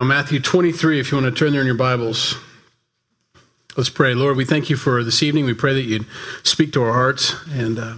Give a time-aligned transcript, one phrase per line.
[0.00, 2.36] Matthew 23, if you want to turn there in your Bibles.
[3.76, 4.14] Let's pray.
[4.14, 5.44] Lord, we thank you for this evening.
[5.44, 6.06] We pray that you'd
[6.44, 7.94] speak to our hearts and uh,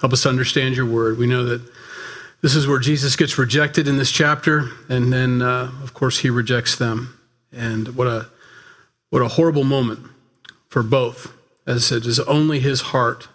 [0.00, 1.18] help us understand your word.
[1.18, 1.62] We know that
[2.42, 6.30] this is where Jesus gets rejected in this chapter, and then, uh, of course, he
[6.30, 7.16] rejects them.
[7.52, 8.26] And what a
[9.10, 10.00] what a horrible moment
[10.68, 11.32] for both,
[11.64, 13.28] as it is only his heart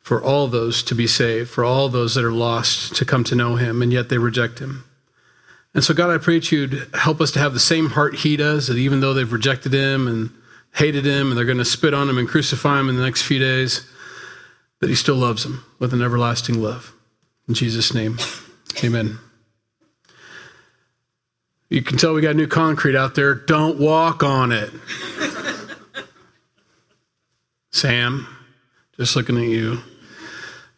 [0.00, 3.34] for all those to be saved, for all those that are lost to come to
[3.34, 4.84] know him, and yet they reject him.
[5.74, 8.36] And so, God, I pray that you'd help us to have the same heart he
[8.36, 10.30] does, that even though they've rejected him and
[10.74, 13.22] hated him and they're going to spit on him and crucify him in the next
[13.22, 13.88] few days,
[14.80, 16.94] that he still loves them with an everlasting love.
[17.48, 18.18] In Jesus' name,
[18.84, 19.18] amen.
[21.70, 23.34] You can tell we got new concrete out there.
[23.34, 24.70] Don't walk on it.
[27.70, 28.26] Sam,
[28.96, 29.78] just looking at you.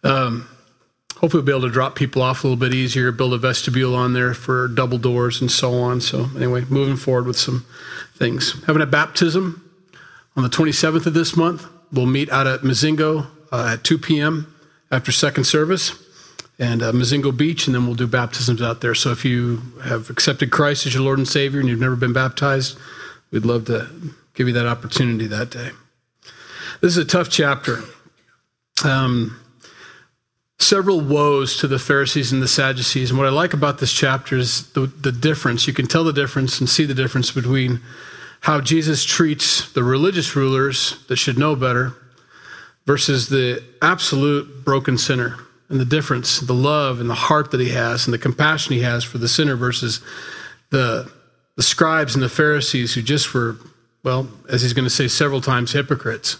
[0.05, 0.49] Um,
[1.25, 3.95] hopefully we'll be able to drop people off a little bit easier, build a vestibule
[3.95, 5.99] on there for double doors and so on.
[5.99, 7.65] So anyway, moving forward with some
[8.15, 8.63] things.
[8.67, 9.67] Having a baptism
[10.37, 11.67] on the 27th of this month.
[11.91, 14.55] We'll meet out at Mozingo uh, at 2 p.m.
[14.91, 15.99] after second service
[16.59, 18.95] and uh, Mozingo Beach, and then we'll do baptisms out there.
[18.95, 22.13] So if you have accepted Christ as your Lord and Savior and you've never been
[22.13, 22.77] baptized,
[23.31, 23.89] we'd love to
[24.35, 25.71] give you that opportunity that day.
[26.83, 27.79] This is a tough chapter.
[28.85, 29.41] Um,
[30.59, 33.11] several woes to the Pharisees and the Sadducees.
[33.11, 35.67] And what I like about this chapter is the, the difference.
[35.67, 37.81] You can tell the difference and see the difference between
[38.41, 41.95] how Jesus treats the religious rulers that should know better
[42.87, 45.39] versus the absolute broken sinner.
[45.71, 48.83] And the difference, the love and the heart that he has and the compassion he
[48.83, 50.03] has for the sinner versus
[50.71, 51.11] the,
[51.57, 53.57] the scribes and the Pharisees who just were,
[54.03, 56.37] well, as he's going to say several times, hypocrites.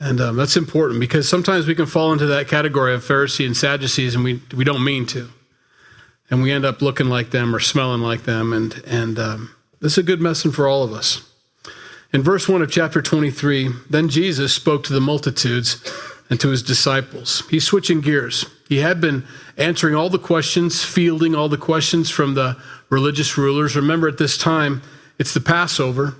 [0.00, 3.56] And um, that's important because sometimes we can fall into that category of Pharisee and
[3.56, 5.28] Sadducees and we, we don't mean to.
[6.30, 8.52] And we end up looking like them or smelling like them.
[8.52, 11.28] And, and um, this is a good lesson for all of us.
[12.12, 15.82] In verse 1 of chapter 23, then Jesus spoke to the multitudes
[16.30, 17.42] and to his disciples.
[17.50, 18.46] He's switching gears.
[18.68, 19.24] He had been
[19.56, 22.56] answering all the questions, fielding all the questions from the
[22.90, 23.76] religious rulers.
[23.76, 24.82] Remember, at this time,
[25.18, 26.14] it's the Passover.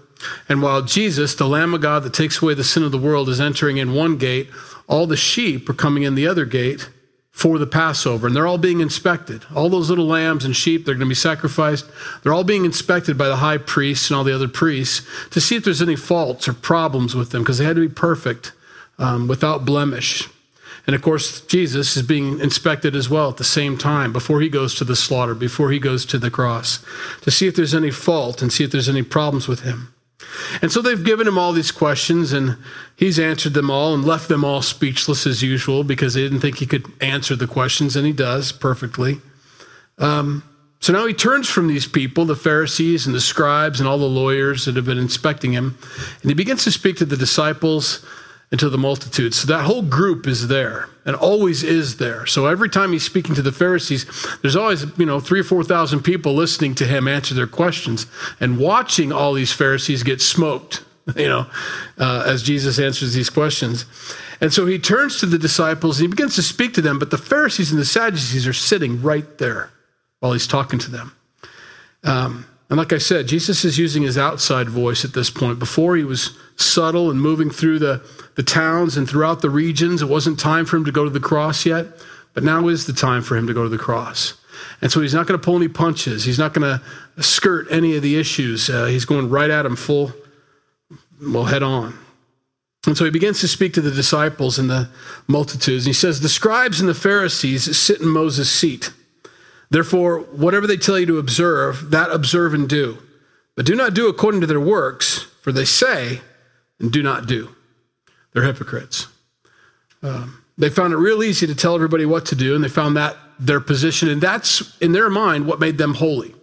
[0.49, 3.29] And while Jesus, the Lamb of God that takes away the sin of the world,
[3.29, 4.49] is entering in one gate,
[4.89, 6.89] all the sheep are coming in the other gate
[7.31, 8.27] for the Passover.
[8.27, 9.45] And they're all being inspected.
[9.55, 11.87] All those little lambs and sheep, they're going to be sacrificed.
[12.23, 15.55] They're all being inspected by the high priests and all the other priests to see
[15.55, 18.53] if there's any faults or problems with them because they had to be perfect
[18.99, 20.29] um, without blemish.
[20.89, 24.49] And of course, Jesus is being inspected as well at the same time before he
[24.49, 26.83] goes to the slaughter, before he goes to the cross,
[27.21, 29.93] to see if there's any fault and see if there's any problems with him.
[30.61, 32.57] And so they've given him all these questions, and
[32.97, 36.59] he's answered them all and left them all speechless as usual because they didn't think
[36.59, 39.21] he could answer the questions, and he does perfectly.
[39.99, 40.43] Um,
[40.81, 44.07] so now he turns from these people, the Pharisees and the scribes and all the
[44.07, 45.79] lawyers that have been inspecting him,
[46.23, 48.05] and he begins to speak to the disciples
[48.51, 49.35] and to the multitude.
[49.35, 52.25] So that whole group is there and always is there.
[52.27, 54.07] So every time he's speaking to the Pharisees,
[54.43, 58.07] there's always, you know, three or 4,000 people listening to him answer their questions
[58.41, 60.83] and watching all these Pharisees get smoked,
[61.17, 61.47] you know,
[61.99, 63.85] uh, as Jesus answers these questions.
[64.41, 67.11] And so he turns to the disciples and he begins to speak to them, but
[67.11, 69.71] the Pharisees and the Sadducees are sitting right there
[70.21, 71.15] while he's talking to them.
[72.05, 75.59] Um, and like I said, Jesus is using his outside voice at this point.
[75.59, 78.03] Before he was subtle and moving through the,
[78.35, 80.03] the towns and throughout the regions.
[80.03, 81.87] It wasn't time for him to go to the cross yet,
[82.35, 84.35] but now is the time for him to go to the cross.
[84.83, 86.25] And so he's not going to pull any punches.
[86.25, 86.81] He's not going
[87.17, 88.69] to skirt any of the issues.
[88.69, 90.13] Uh, he's going right at him full,
[91.23, 91.97] well, head on.
[92.87, 94.89] And so he begins to speak to the disciples and the
[95.27, 95.85] multitudes.
[95.85, 98.93] And he says, The scribes and the Pharisees sit in Moses' seat.
[99.71, 102.99] Therefore, whatever they tell you to observe, that observe and do.
[103.55, 106.21] But do not do according to their works, for they say
[106.79, 107.55] and do not do.
[108.33, 109.07] They're hypocrites.
[110.03, 112.97] Um, they found it real easy to tell everybody what to do, and they found
[112.97, 116.35] that their position, and that's in their mind what made them holy.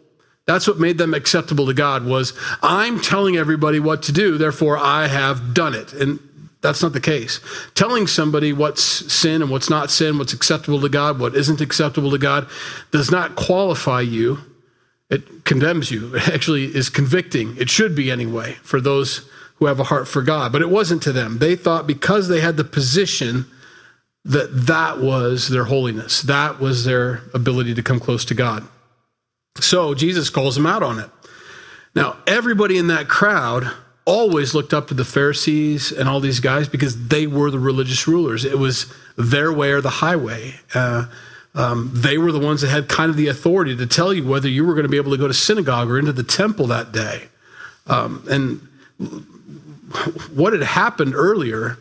[0.46, 4.78] That's what made them acceptable to God was I'm telling everybody what to do, therefore
[4.78, 5.94] I have done it.
[5.94, 6.20] And
[6.66, 7.40] that's not the case.
[7.76, 12.10] Telling somebody what's sin and what's not sin, what's acceptable to God, what isn't acceptable
[12.12, 12.48] to God,
[12.92, 14.40] does not qualify you.
[15.10, 16.16] It condemns you.
[16.16, 17.56] It actually is convicting.
[17.58, 20.52] It should be anyway for those who have a heart for God.
[20.52, 21.38] But it wasn't to them.
[21.38, 23.46] They thought because they had the position
[24.24, 28.68] that that was their holiness, that was their ability to come close to God.
[29.60, 31.12] So Jesus calls them out on it.
[31.96, 33.72] Now, everybody in that crowd
[34.06, 38.08] always looked up to the Pharisees and all these guys because they were the religious
[38.08, 38.46] rulers.
[38.46, 38.86] It was
[39.18, 40.56] their way or the highway.
[40.74, 41.06] Uh,
[41.56, 44.50] Um, they were the ones that had kind of the authority to tell you whether
[44.50, 46.92] you were going to be able to go to synagogue or into the temple that
[46.92, 47.30] day.
[47.88, 48.60] Um, and
[50.36, 51.78] what had happened earlier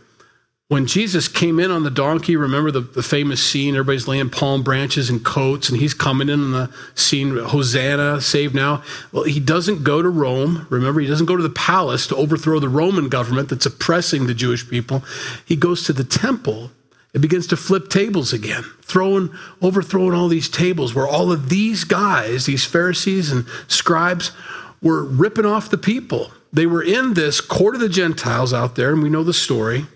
[0.69, 3.75] when Jesus came in on the donkey, remember the, the famous scene?
[3.75, 8.55] Everybody's laying palm branches and coats, and he's coming in on the scene, Hosanna, save
[8.55, 8.82] now.
[9.12, 10.66] Well, he doesn't go to Rome.
[10.70, 14.32] Remember, he doesn't go to the palace to overthrow the Roman government that's oppressing the
[14.32, 15.05] Jewish people.
[15.44, 16.70] He goes to the temple
[17.12, 19.28] and begins to flip tables again, throwing,
[19.60, 24.32] overthrowing all these tables where all of these guys, these Pharisees and scribes,
[24.81, 26.32] were ripping off the people.
[26.55, 29.87] They were in this court of the Gentiles out there, and we know the story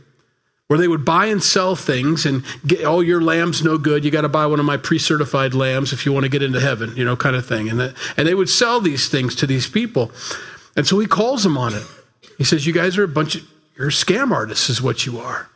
[0.69, 4.05] where they would buy and sell things and get, oh, your lamb's no good.
[4.05, 6.43] You got to buy one of my pre certified lambs if you want to get
[6.43, 7.69] into heaven, you know, kind of thing.
[7.69, 10.13] And, that, and they would sell these things to these people.
[10.77, 11.85] And so he calls them on it.
[12.37, 13.43] He says, You guys are a bunch of,
[13.77, 15.49] you're scam artists, is what you are.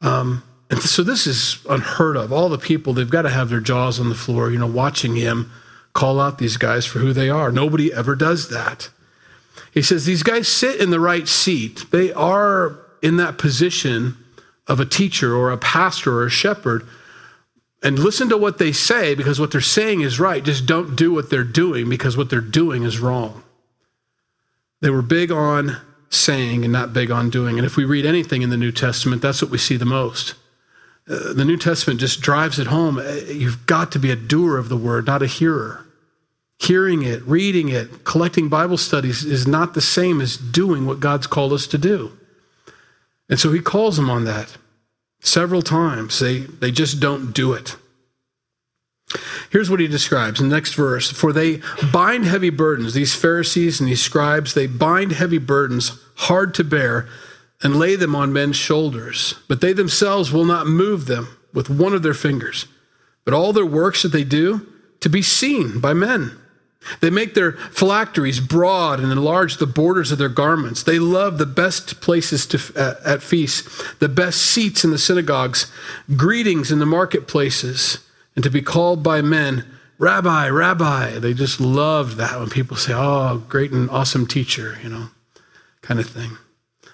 [0.00, 2.32] Um, and so this is unheard of.
[2.32, 5.14] All the people, they've got to have their jaws on the floor, you know, watching
[5.14, 5.50] him
[5.92, 7.52] call out these guys for who they are.
[7.52, 8.90] Nobody ever does that.
[9.72, 11.84] He says, These guys sit in the right seat.
[11.92, 14.16] They are in that position
[14.66, 16.86] of a teacher or a pastor or a shepherd
[17.82, 20.44] and listen to what they say because what they're saying is right.
[20.44, 23.42] Just don't do what they're doing because what they're doing is wrong.
[24.80, 25.76] They were big on
[26.10, 27.58] saying and not big on doing.
[27.58, 30.34] And if we read anything in the New Testament, that's what we see the most.
[31.08, 32.98] Uh, the New Testament just drives it home.
[32.98, 35.86] Uh, you've got to be a doer of the word, not a hearer.
[36.58, 41.28] Hearing it, reading it, collecting Bible studies is not the same as doing what God's
[41.28, 42.12] called us to do.
[43.28, 44.56] And so he calls them on that
[45.20, 46.18] several times.
[46.18, 47.76] They, they just don't do it.
[49.50, 53.80] Here's what he describes in the next verse For they bind heavy burdens, these Pharisees
[53.80, 57.08] and these scribes, they bind heavy burdens hard to bear
[57.62, 61.92] and lay them on men's shoulders, but they themselves will not move them with one
[61.92, 62.66] of their fingers.
[63.24, 64.66] But all their works that they do
[65.00, 66.38] to be seen by men.
[67.00, 70.82] They make their phylacteries broad and enlarge the borders of their garments.
[70.82, 75.70] They love the best places to, uh, at feasts, the best seats in the synagogues,
[76.16, 77.98] greetings in the marketplaces,
[78.36, 79.64] and to be called by men,
[79.98, 81.18] Rabbi, Rabbi.
[81.18, 85.08] They just love that when people say, Oh, great and awesome teacher, you know,
[85.82, 86.38] kind of thing.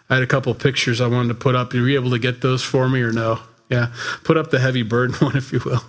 [0.08, 1.72] I had a couple pictures I wanted to put up.
[1.72, 3.40] Are you able to get those for me or no?
[3.68, 3.92] Yeah.
[4.22, 5.82] Put up the heavy burden one, if you will.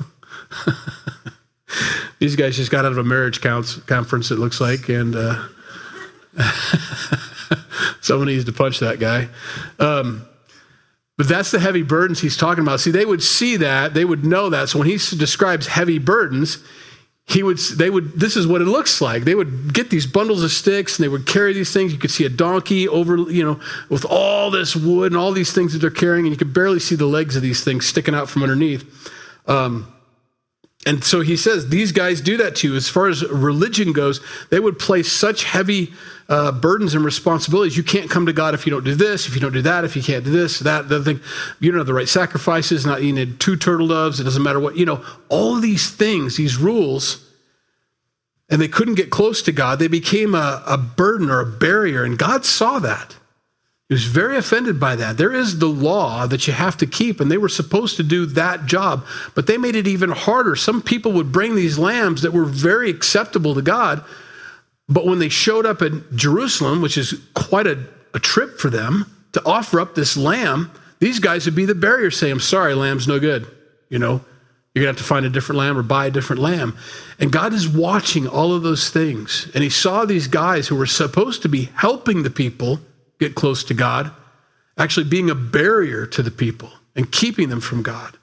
[2.25, 5.47] These guys just got out of a marriage conference, it looks like, and uh,
[8.01, 9.27] someone needs to punch that guy.
[9.77, 10.27] Um,
[11.19, 12.79] but that's the heavy burdens he's talking about.
[12.79, 14.69] See, they would see that, they would know that.
[14.69, 16.63] So when he describes heavy burdens,
[17.27, 20.43] he would they would this is what it looks like they would get these bundles
[20.43, 23.43] of sticks and they would carry these things you could see a donkey over you
[23.43, 26.53] know with all this wood and all these things that they're carrying and you could
[26.53, 28.85] barely see the legs of these things sticking out from underneath
[29.47, 29.91] um,
[30.85, 32.75] and so he says, these guys do that to you.
[32.75, 34.21] As far as religion goes,
[34.51, 35.91] they would place such heavy
[36.29, 37.75] uh, burdens and responsibilities.
[37.75, 39.83] You can't come to God if you don't do this, if you don't do that,
[39.83, 41.19] if you can't do this, that, the thing.
[41.59, 44.77] You don't have the right sacrifices, not need two turtle doves, it doesn't matter what,
[44.77, 47.27] you know, all these things, these rules,
[48.49, 49.79] and they couldn't get close to God.
[49.79, 53.15] They became a, a burden or a barrier, and God saw that.
[53.87, 55.17] He was very offended by that.
[55.17, 58.25] There is the law that you have to keep, and they were supposed to do
[58.27, 59.05] that job,
[59.35, 60.55] but they made it even harder.
[60.55, 64.03] Some people would bring these lambs that were very acceptable to God,
[64.89, 67.83] but when they showed up in Jerusalem, which is quite a,
[68.15, 72.09] a trip for them to offer up this lamb, these guys would be the barrier,
[72.09, 73.47] say, I'm sorry, lamb's no good.
[73.89, 74.21] You know,
[74.73, 76.75] you're going to have to find a different lamb or buy a different lamb.
[77.19, 79.49] And God is watching all of those things.
[79.53, 82.79] And He saw these guys who were supposed to be helping the people
[83.19, 84.11] get close to God,
[84.77, 88.17] actually being a barrier to the people and keeping them from God.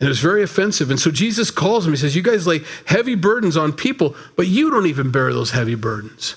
[0.00, 0.90] And it was very offensive.
[0.90, 1.92] And so Jesus calls them.
[1.92, 5.52] He says, You guys lay heavy burdens on people, but you don't even bear those
[5.52, 6.36] heavy burdens.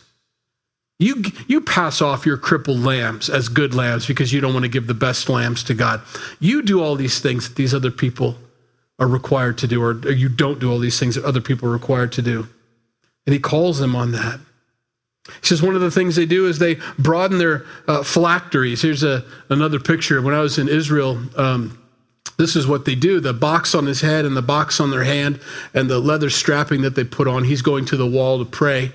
[0.99, 4.69] You, you pass off your crippled lambs as good lambs because you don't want to
[4.69, 6.01] give the best lambs to God.
[6.39, 8.35] You do all these things that these other people
[8.99, 11.73] are required to do, or you don't do all these things that other people are
[11.73, 12.47] required to do.
[13.27, 14.39] And he calls them on that.
[15.41, 18.81] He says one of the things they do is they broaden their uh, phylacteries.
[18.81, 20.21] Here's a, another picture.
[20.21, 21.77] When I was in Israel, um,
[22.37, 25.03] this is what they do the box on his head and the box on their
[25.03, 25.39] hand
[25.73, 27.43] and the leather strapping that they put on.
[27.43, 28.91] He's going to the wall to pray.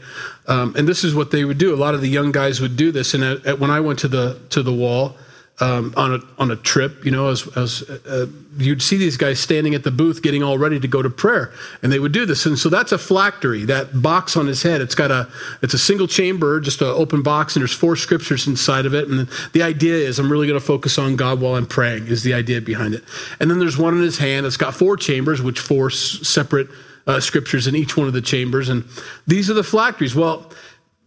[0.46, 1.74] Um, and this is what they would do.
[1.74, 3.14] A lot of the young guys would do this.
[3.14, 5.16] And at, at, when I went to the, to the wall,
[5.60, 9.38] um, on a on a trip, you know, as, as uh, you'd see these guys
[9.38, 12.24] standing at the booth getting all ready to go to prayer, and they would do
[12.26, 12.46] this.
[12.46, 13.64] And so that's a phylactery.
[13.66, 15.28] That box on his head, it's got a
[15.62, 19.08] it's a single chamber, just an open box, and there's four scriptures inside of it.
[19.08, 22.06] And the idea is, I'm really going to focus on God while I'm praying.
[22.06, 23.04] Is the idea behind it?
[23.38, 24.46] And then there's one in his hand.
[24.46, 26.68] It's got four chambers, which four separate
[27.06, 28.84] uh, scriptures in each one of the chambers, and
[29.26, 30.14] these are the phylacteries.
[30.14, 30.50] Well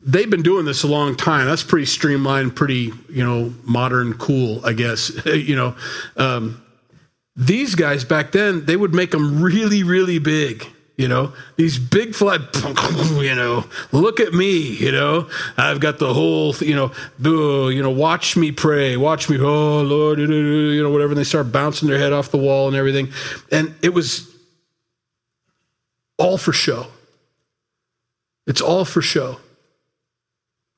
[0.05, 1.47] they've been doing this a long time.
[1.47, 5.11] That's pretty streamlined, pretty you know modern, cool, I guess.
[5.25, 5.75] you know,
[6.15, 6.63] um,
[7.35, 10.67] these guys back then they would make them really, really big.
[10.97, 12.39] You know, these big flat,
[13.21, 16.93] you know, look at me, you know, I've got the whole, you know,
[17.69, 21.11] you know, watch me pray, watch me, oh Lord, you know, whatever.
[21.11, 23.09] And they start bouncing their head off the wall and everything.
[23.51, 24.33] And it was
[26.17, 26.87] all for show.
[28.47, 29.39] It's all for show.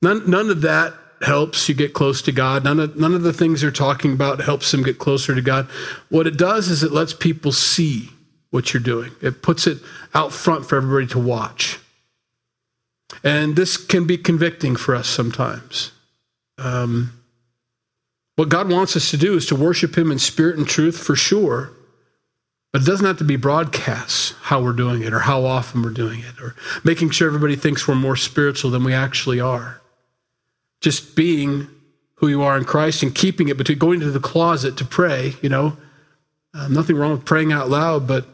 [0.01, 2.63] None, none of that helps you get close to God.
[2.63, 5.67] None of, none of the things they're talking about helps them get closer to God.
[6.09, 8.09] What it does is it lets people see
[8.49, 9.79] what you're doing, it puts it
[10.13, 11.79] out front for everybody to watch.
[13.23, 15.91] And this can be convicting for us sometimes.
[16.57, 17.13] Um,
[18.35, 21.15] what God wants us to do is to worship Him in spirit and truth for
[21.15, 21.71] sure.
[22.71, 25.89] But it doesn't have to be broadcast how we're doing it or how often we're
[25.89, 29.81] doing it or making sure everybody thinks we're more spiritual than we actually are
[30.81, 31.67] just being
[32.15, 35.35] who you are in Christ and keeping it between going to the closet to pray,
[35.41, 35.77] you know.
[36.53, 38.25] Uh, nothing wrong with praying out loud, but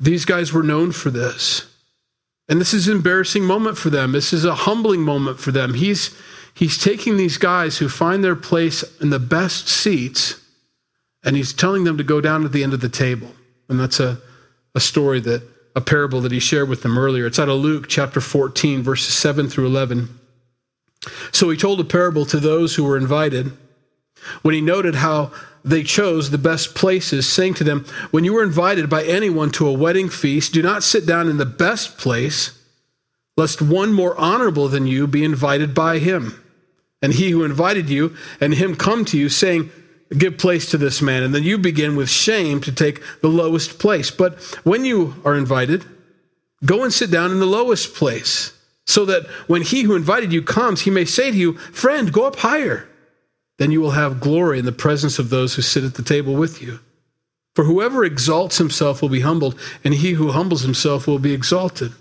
[0.00, 1.70] these guys were known for this.
[2.48, 4.12] And this is an embarrassing moment for them.
[4.12, 5.74] This is a humbling moment for them.
[5.74, 6.16] He's
[6.54, 10.40] he's taking these guys who find their place in the best seats
[11.26, 13.34] and he's telling them to go down to the end of the table.
[13.68, 14.18] And that's a,
[14.76, 15.42] a story that
[15.74, 17.26] a parable that he shared with them earlier.
[17.26, 20.18] It's out of Luke chapter 14, verses 7 through 11.
[21.32, 23.52] So he told a parable to those who were invited
[24.42, 25.32] when he noted how
[25.64, 29.66] they chose the best places, saying to them, When you are invited by anyone to
[29.66, 32.56] a wedding feast, do not sit down in the best place,
[33.36, 36.42] lest one more honorable than you be invited by him.
[37.02, 39.70] And he who invited you and him come to you, saying,
[40.16, 41.24] Give place to this man.
[41.24, 44.08] And then you begin with shame to take the lowest place.
[44.08, 45.84] But when you are invited,
[46.64, 48.55] go and sit down in the lowest place
[48.86, 52.26] so that when he who invited you comes, he may say to you, Friend, go
[52.26, 52.88] up higher.
[53.58, 56.34] Then you will have glory in the presence of those who sit at the table
[56.34, 56.80] with you.
[57.54, 61.92] For whoever exalts himself will be humbled, and he who humbles himself will be exalted.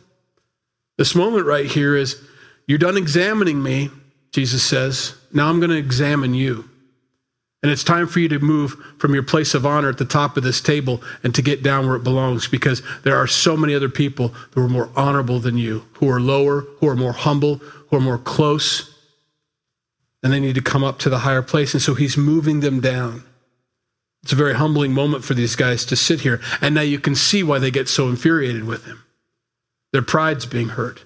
[0.97, 2.21] This moment right here is
[2.67, 3.89] you're done examining me,
[4.31, 5.15] Jesus says.
[5.31, 6.69] Now I'm going to examine you.
[7.65, 10.37] And it's time for you to move from your place of honor at the top
[10.37, 13.73] of this table and to get down where it belongs because there are so many
[13.73, 17.55] other people who are more honorable than you, who are lower, who are more humble,
[17.55, 18.95] who are more close.
[20.21, 21.73] And they need to come up to the higher place.
[21.73, 23.23] And so he's moving them down.
[24.21, 26.39] It's a very humbling moment for these guys to sit here.
[26.61, 29.03] And now you can see why they get so infuriated with him.
[29.91, 31.03] Their pride's being hurt.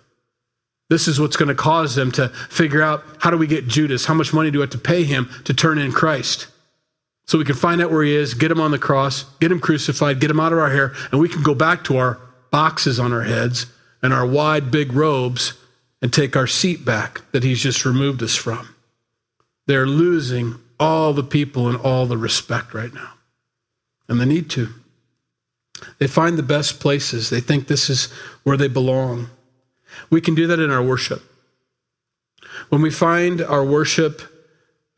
[0.89, 4.05] This is what's going to cause them to figure out how do we get Judas?
[4.05, 6.48] How much money do we have to pay him to turn in Christ?
[7.27, 9.60] So we can find out where he is, get him on the cross, get him
[9.60, 12.19] crucified, get him out of our hair, and we can go back to our
[12.50, 13.67] boxes on our heads
[14.01, 15.53] and our wide, big robes
[16.01, 18.74] and take our seat back that he's just removed us from.
[19.67, 23.12] They're losing all the people and all the respect right now.
[24.08, 24.69] And they need to.
[26.00, 27.29] They find the best places.
[27.29, 28.05] They think this is
[28.43, 29.29] where they belong.
[30.10, 31.22] We can do that in our worship.
[32.70, 34.22] When we find our worship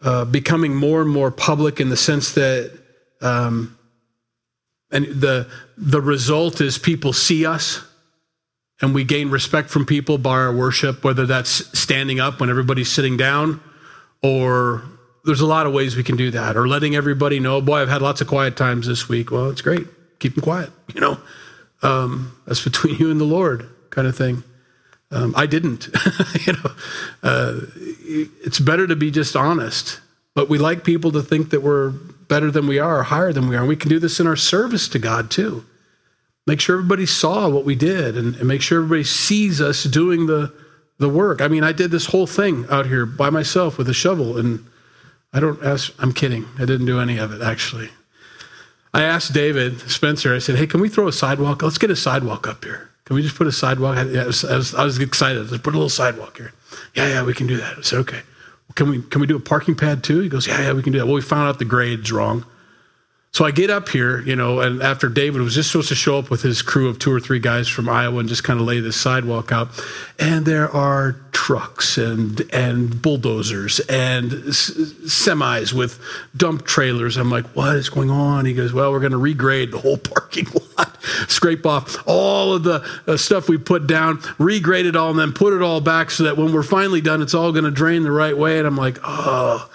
[0.01, 2.77] uh, becoming more and more public in the sense that,
[3.21, 3.77] um,
[4.91, 7.81] and the the result is people see us,
[8.81, 12.91] and we gain respect from people by our worship, whether that's standing up when everybody's
[12.91, 13.61] sitting down,
[14.23, 14.83] or
[15.23, 17.89] there's a lot of ways we can do that, or letting everybody know, boy, I've
[17.89, 19.31] had lots of quiet times this week.
[19.31, 19.87] Well, it's great.
[20.19, 20.69] Keep them quiet.
[20.93, 21.17] You know,
[21.83, 24.43] um, that's between you and the Lord, kind of thing.
[25.11, 25.87] Um, I didn't.
[26.47, 26.71] you know,
[27.21, 29.99] uh, it's better to be just honest.
[30.33, 33.49] But we like people to think that we're better than we are, or higher than
[33.49, 33.59] we are.
[33.59, 35.65] And we can do this in our service to God too.
[36.47, 40.27] Make sure everybody saw what we did, and, and make sure everybody sees us doing
[40.27, 40.53] the
[40.97, 41.41] the work.
[41.41, 44.65] I mean, I did this whole thing out here by myself with a shovel, and
[45.33, 45.93] I don't ask.
[45.99, 46.45] I'm kidding.
[46.57, 47.89] I didn't do any of it actually.
[48.93, 50.33] I asked David Spencer.
[50.33, 51.61] I said, "Hey, can we throw a sidewalk?
[51.61, 53.97] Let's get a sidewalk up here." Can we just put a sidewalk?
[53.97, 55.51] I, was, I, was, I was excited.
[55.51, 56.53] Let's put a little sidewalk here.
[56.95, 57.77] Yeah, yeah, we can do that.
[57.77, 58.21] I said, okay.
[58.75, 60.19] Can we can we do a parking pad too?
[60.21, 61.05] He goes, yeah, yeah, we can do that.
[61.05, 62.45] Well, we found out the grade's wrong.
[63.33, 66.19] So I get up here, you know, and after David was just supposed to show
[66.19, 68.65] up with his crew of two or three guys from Iowa and just kind of
[68.65, 69.69] lay this sidewalk out,
[70.19, 74.71] and there are trucks and and bulldozers and s-
[75.05, 75.97] semis with
[76.35, 77.15] dump trailers.
[77.15, 78.45] I'm like, what is going on?
[78.45, 80.47] He goes, well, we're going to regrade the whole parking
[80.77, 85.17] lot, scrape off all of the uh, stuff we put down, regrade it all, and
[85.17, 87.71] then put it all back so that when we're finally done, it's all going to
[87.71, 88.57] drain the right way.
[88.57, 89.69] And I'm like, oh.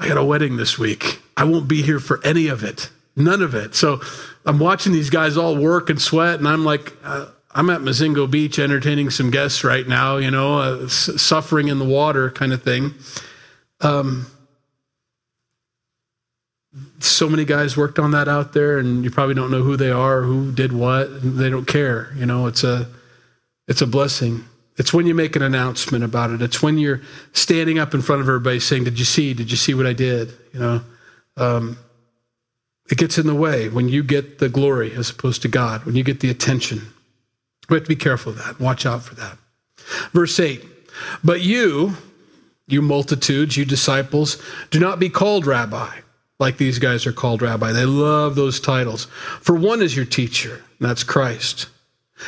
[0.00, 1.20] I got a wedding this week.
[1.36, 3.74] I won't be here for any of it, none of it.
[3.74, 4.00] So
[4.46, 8.30] I'm watching these guys all work and sweat, and I'm like, uh, I'm at Mozingo
[8.30, 12.62] Beach entertaining some guests right now, you know, uh, suffering in the water kind of
[12.62, 12.94] thing.
[13.80, 14.26] Um,
[17.00, 19.90] so many guys worked on that out there, and you probably don't know who they
[19.90, 21.08] are, who did what.
[21.22, 22.12] They don't care.
[22.16, 22.88] You know, it's a
[23.68, 24.44] it's a blessing.
[24.80, 26.40] It's when you make an announcement about it.
[26.40, 27.02] It's when you're
[27.34, 29.34] standing up in front of everybody saying, "Did you see?
[29.34, 30.80] Did you see what I did?" You know,
[31.36, 31.76] um,
[32.90, 35.84] it gets in the way when you get the glory as opposed to God.
[35.84, 36.94] When you get the attention,
[37.68, 38.58] we have to be careful of that.
[38.58, 39.36] Watch out for that.
[40.12, 40.64] Verse eight.
[41.22, 41.98] But you,
[42.66, 45.90] you multitudes, you disciples, do not be called rabbi
[46.38, 47.72] like these guys are called rabbi.
[47.72, 49.08] They love those titles.
[49.42, 51.68] For one is your teacher, and that's Christ.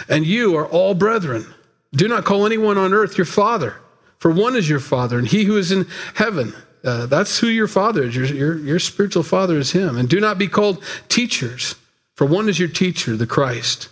[0.07, 1.47] And you are all brethren.
[1.95, 3.77] Do not call anyone on earth your father,
[4.19, 6.55] for one is your father, and he who is in heaven.
[6.85, 8.17] Uh, that's who your father is.
[8.17, 9.97] Your, your, your spiritual father is him.
[9.97, 11.77] And do not be called teachers,
[12.15, 13.89] for one is your teacher, the Christ.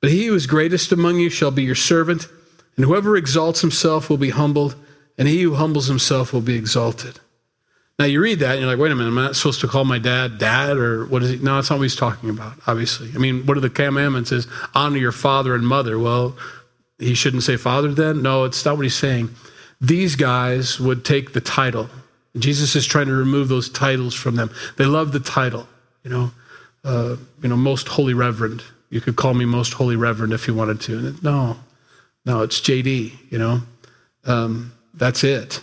[0.00, 2.28] But he who is greatest among you shall be your servant,
[2.76, 4.76] and whoever exalts himself will be humbled,
[5.18, 7.20] and he who humbles himself will be exalted.
[7.98, 9.68] Now you read that and you're like, wait a minute, am I not supposed to
[9.68, 11.36] call my dad dad or what is he?
[11.36, 13.10] No, that's not what he's talking about, obviously.
[13.14, 15.98] I mean, what are the commandments is honor your father and mother.
[15.98, 16.36] Well,
[17.02, 18.22] he shouldn't say father then?
[18.22, 19.30] No, it's not what he's saying.
[19.80, 21.88] These guys would take the title.
[22.36, 24.50] Jesus is trying to remove those titles from them.
[24.76, 25.68] They love the title,
[26.02, 26.30] you know,
[26.84, 28.62] uh, you know, most holy reverend.
[28.90, 31.16] You could call me most holy reverend if you wanted to.
[31.22, 31.58] No,
[32.24, 33.62] no, it's JD, you know.
[34.24, 35.62] Um, that's it.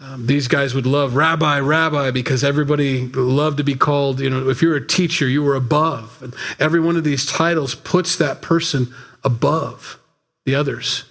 [0.00, 4.48] Um, these guys would love rabbi, rabbi, because everybody loved to be called, you know,
[4.48, 6.22] if you're a teacher, you were above.
[6.22, 8.94] And every one of these titles puts that person
[9.24, 9.98] above
[10.48, 11.04] the others.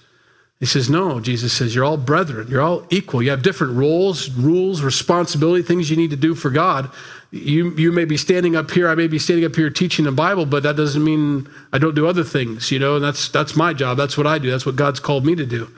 [0.59, 2.47] He says, No, Jesus says, you're all brethren.
[2.49, 3.21] You're all equal.
[3.21, 6.89] You have different roles, rules, responsibility, things you need to do for God.
[7.29, 10.11] You, you may be standing up here, I may be standing up here teaching the
[10.11, 13.55] Bible, but that doesn't mean I don't do other things, you know, and that's, that's
[13.55, 13.97] my job.
[13.97, 14.49] That's what I do.
[14.49, 15.69] That's what God's called me to do.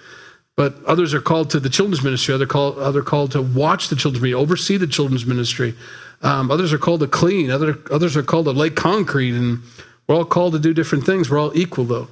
[0.55, 2.33] But others are called to the children's ministry.
[2.33, 5.73] Other called, other called to watch the children's ministry, oversee the children's ministry.
[6.21, 7.49] Um, others are called to clean.
[7.51, 9.35] Other, others are called to lay concrete.
[9.35, 9.59] And
[10.07, 11.29] we're all called to do different things.
[11.29, 12.07] We're all equal, though.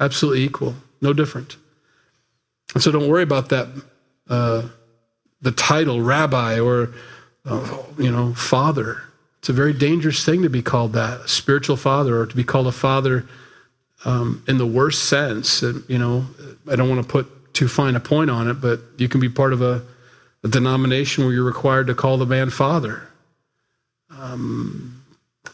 [0.00, 0.74] Absolutely equal.
[1.00, 1.56] No different.
[2.74, 3.68] And so don't worry about that,
[4.28, 4.68] uh,
[5.42, 6.94] the title rabbi or,
[7.44, 9.02] uh, you know, father.
[9.38, 12.66] It's a very dangerous thing to be called that, spiritual father, or to be called
[12.66, 13.26] a father
[14.04, 15.62] um, in the worst sense.
[15.62, 16.26] And, you know,
[16.70, 19.28] I don't want to put too fine a point on it, but you can be
[19.28, 19.82] part of a,
[20.44, 23.08] a denomination where you're required to call the man father.
[24.10, 24.99] Um,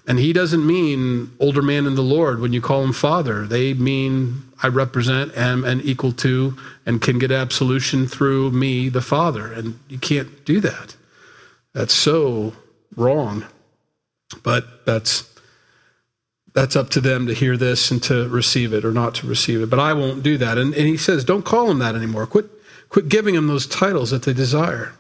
[0.07, 3.47] and he doesn't mean older man in the Lord when you call him father.
[3.47, 9.01] They mean I represent, am, and equal to, and can get absolution through me, the
[9.01, 9.53] father.
[9.53, 10.97] And you can't do that.
[11.73, 12.55] That's so
[12.97, 13.45] wrong.
[14.43, 15.33] But that's
[16.55, 19.61] that's up to them to hear this and to receive it or not to receive
[19.61, 19.69] it.
[19.69, 20.57] But I won't do that.
[20.57, 22.27] And, and he says, don't call him that anymore.
[22.27, 22.47] Quit,
[22.89, 24.95] quit giving him those titles that they desire.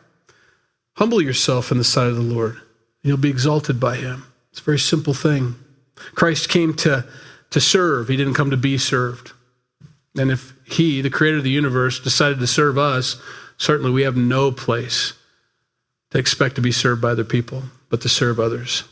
[0.97, 2.63] Humble yourself in the sight of the Lord, and
[3.05, 4.27] you'll be exalted by him.
[4.57, 5.55] It's a very simple thing.
[6.15, 7.05] Christ came to,
[7.51, 9.33] to serve, he didn't come to be served.
[10.19, 13.21] And if he, the creator of the universe, decided to serve us,
[13.59, 15.13] certainly we have no place
[16.11, 18.85] to expect to be served by other people, but to serve others.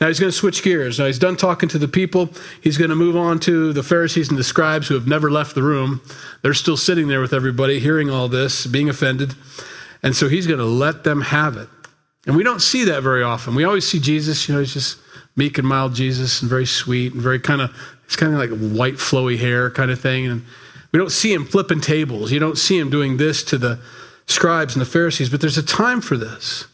[0.00, 0.98] Now he's going to switch gears.
[0.98, 2.30] Now he's done talking to the people.
[2.62, 5.54] He's going to move on to the Pharisees and the scribes who have never left
[5.54, 6.00] the room.
[6.40, 9.34] They're still sitting there with everybody, hearing all this, being offended.
[10.02, 11.68] And so he's going to let them have it.
[12.26, 13.54] And we don't see that very often.
[13.54, 14.98] We always see Jesus, you know, he's just
[15.34, 18.50] meek and mild Jesus and very sweet and very kind of, it's kind of like
[18.50, 20.26] white flowy hair kind of thing.
[20.26, 20.44] And
[20.92, 22.30] we don't see him flipping tables.
[22.30, 23.80] You don't see him doing this to the
[24.26, 26.66] scribes and the Pharisees, but there's a time for this.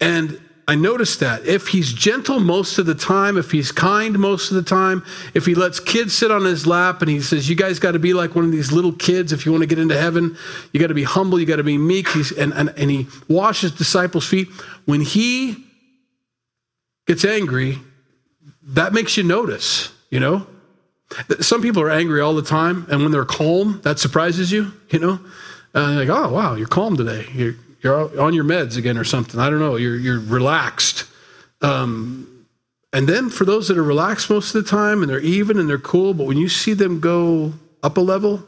[0.00, 4.50] And I noticed that if he's gentle most of the time, if he's kind most
[4.50, 7.54] of the time, if he lets kids sit on his lap and he says, You
[7.54, 9.78] guys got to be like one of these little kids if you want to get
[9.78, 10.36] into heaven,
[10.72, 13.06] you got to be humble, you got to be meek, he's, and, and, and he
[13.28, 14.48] washes disciples' feet.
[14.86, 15.64] When he
[17.06, 17.78] gets angry,
[18.64, 20.48] that makes you notice, you know?
[21.38, 24.98] Some people are angry all the time, and when they're calm, that surprises you, you
[24.98, 25.20] know?
[25.72, 27.26] And like, oh, wow, you're calm today.
[27.32, 27.54] You're,
[27.86, 29.38] you're on your meds again or something.
[29.38, 29.76] I don't know.
[29.76, 31.04] You're, you're relaxed.
[31.62, 32.46] Um,
[32.92, 35.68] and then for those that are relaxed most of the time and they're even and
[35.68, 38.42] they're cool, but when you see them go up a level,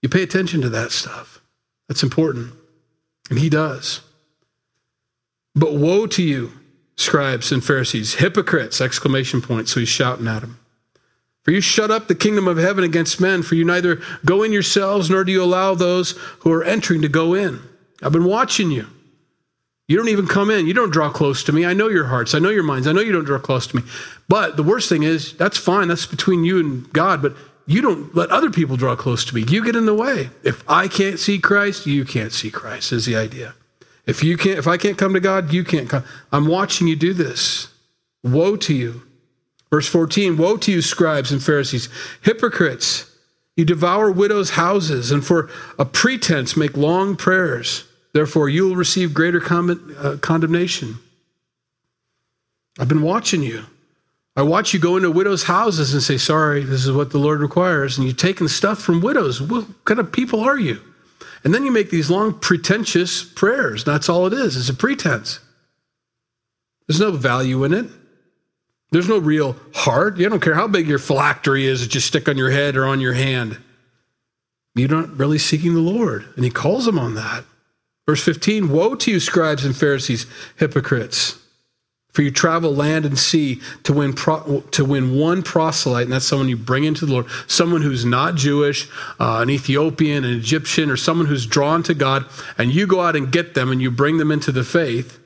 [0.00, 1.42] you pay attention to that stuff.
[1.88, 2.52] That's important.
[3.28, 4.00] And he does.
[5.54, 6.52] But woe to you,
[6.96, 8.80] scribes and Pharisees, hypocrites!
[8.80, 9.68] Exclamation point.
[9.68, 10.58] So he's shouting at them.
[11.42, 14.52] For you shut up the kingdom of heaven against men, for you neither go in
[14.52, 17.60] yourselves nor do you allow those who are entering to go in.
[18.02, 18.86] I've been watching you.
[19.88, 20.66] You don't even come in.
[20.66, 21.64] You don't draw close to me.
[21.64, 22.34] I know your hearts.
[22.34, 22.86] I know your minds.
[22.86, 23.82] I know you don't draw close to me.
[24.28, 25.88] But the worst thing is, that's fine.
[25.88, 27.22] That's between you and God.
[27.22, 27.34] But
[27.66, 29.44] you don't let other people draw close to me.
[29.48, 30.28] You get in the way.
[30.44, 33.54] If I can't see Christ, you can't see Christ, is the idea.
[34.06, 36.04] If you can't, if I can't come to God, you can't come.
[36.32, 37.68] I'm watching you do this.
[38.22, 39.02] Woe to you.
[39.70, 41.88] Verse 14 Woe to you, scribes and Pharisees,
[42.22, 43.04] hypocrites!
[43.56, 47.84] You devour widows' houses, and for a pretense make long prayers.
[48.12, 50.98] Therefore, you will receive greater uh, condemnation.
[52.78, 53.64] I've been watching you.
[54.36, 57.40] I watch you go into widows' houses and say, Sorry, this is what the Lord
[57.40, 57.98] requires.
[57.98, 59.42] And you're taking stuff from widows.
[59.42, 60.80] What kind of people are you?
[61.44, 63.84] And then you make these long, pretentious prayers.
[63.84, 64.56] That's all it is.
[64.56, 65.40] It's a pretense.
[66.86, 67.86] There's no value in it.
[68.90, 70.18] There's no real heart.
[70.18, 72.86] You don't care how big your phylactery is that you stick on your head or
[72.86, 73.58] on your hand.
[74.74, 76.26] You're not really seeking the Lord.
[76.36, 77.44] And he calls them on that.
[78.08, 80.24] Verse 15 Woe to you, scribes and Pharisees,
[80.56, 81.38] hypocrites!
[82.10, 86.24] For you travel land and sea to win, pro, to win one proselyte, and that's
[86.24, 88.88] someone you bring into the Lord, someone who's not Jewish,
[89.20, 92.24] uh, an Ethiopian, an Egyptian, or someone who's drawn to God,
[92.56, 95.18] and you go out and get them and you bring them into the faith.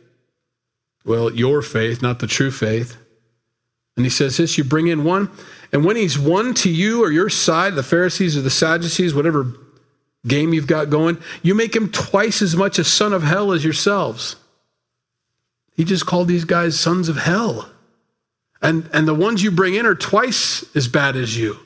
[1.05, 2.97] Well, your faith, not the true faith.
[3.97, 5.31] And he says this you bring in one,
[5.73, 9.55] and when he's won to you or your side, the Pharisees or the Sadducees, whatever
[10.27, 13.65] game you've got going, you make him twice as much a son of hell as
[13.65, 14.37] yourselves.
[15.75, 17.69] He just called these guys sons of hell.
[18.61, 21.59] And, and the ones you bring in are twice as bad as you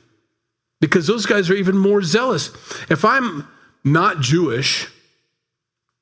[0.81, 2.49] because those guys are even more zealous.
[2.89, 3.47] If I'm
[3.85, 4.89] not Jewish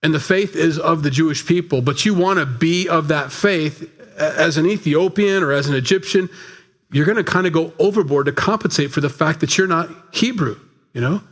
[0.02, 3.32] and the faith is of the Jewish people, but you want to be of that
[3.32, 6.28] faith as an Ethiopian or as an Egyptian,
[6.92, 9.90] you're going to kind of go overboard to compensate for the fact that you're not
[10.12, 10.58] Hebrew,
[10.92, 11.22] you know?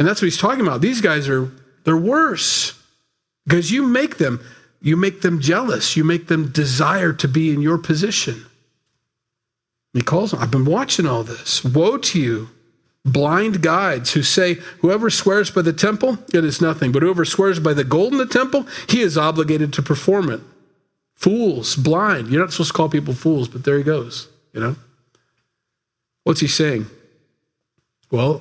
[0.00, 0.80] And that's what he's talking about.
[0.80, 1.52] These guys are,
[1.84, 2.82] they're worse
[3.46, 4.40] because you make them,
[4.80, 5.94] you make them jealous.
[5.94, 8.46] You make them desire to be in your position.
[9.92, 11.62] He calls them, I've been watching all this.
[11.62, 12.48] Woe to you,
[13.04, 16.92] blind guides who say, Whoever swears by the temple, it is nothing.
[16.92, 20.40] But whoever swears by the gold in the temple, he is obligated to perform it.
[21.14, 22.28] Fools, blind.
[22.28, 24.76] You're not supposed to call people fools, but there he goes, you know?
[26.24, 26.86] What's he saying?
[28.10, 28.40] Well,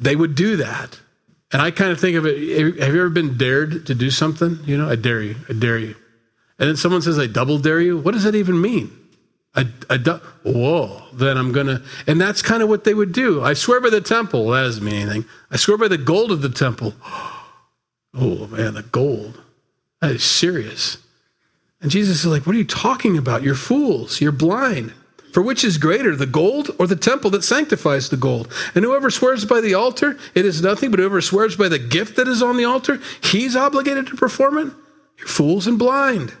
[0.00, 0.98] they would do that.
[1.52, 2.36] And I kind of think of it
[2.80, 4.58] have you ever been dared to do something?
[4.64, 5.94] You know, I dare you, I dare you.
[6.58, 7.98] And then someone says, I double dare you.
[7.98, 8.96] What does that even mean?
[9.54, 11.82] I, I du- whoa, then I'm going to.
[12.06, 13.42] And that's kind of what they would do.
[13.42, 14.50] I swear by the temple.
[14.50, 15.24] That doesn't mean anything.
[15.50, 16.94] I swear by the gold of the temple.
[18.12, 19.40] Oh, man, the gold.
[20.00, 20.98] That is serious.
[21.80, 23.44] And Jesus is like, What are you talking about?
[23.44, 24.20] You're fools.
[24.20, 24.92] You're blind.
[25.32, 28.52] For which is greater, the gold or the temple that sanctifies the gold?
[28.74, 32.16] And whoever swears by the altar, it is nothing, but whoever swears by the gift
[32.16, 34.72] that is on the altar, he's obligated to perform it?
[35.18, 36.32] You're fools and blind.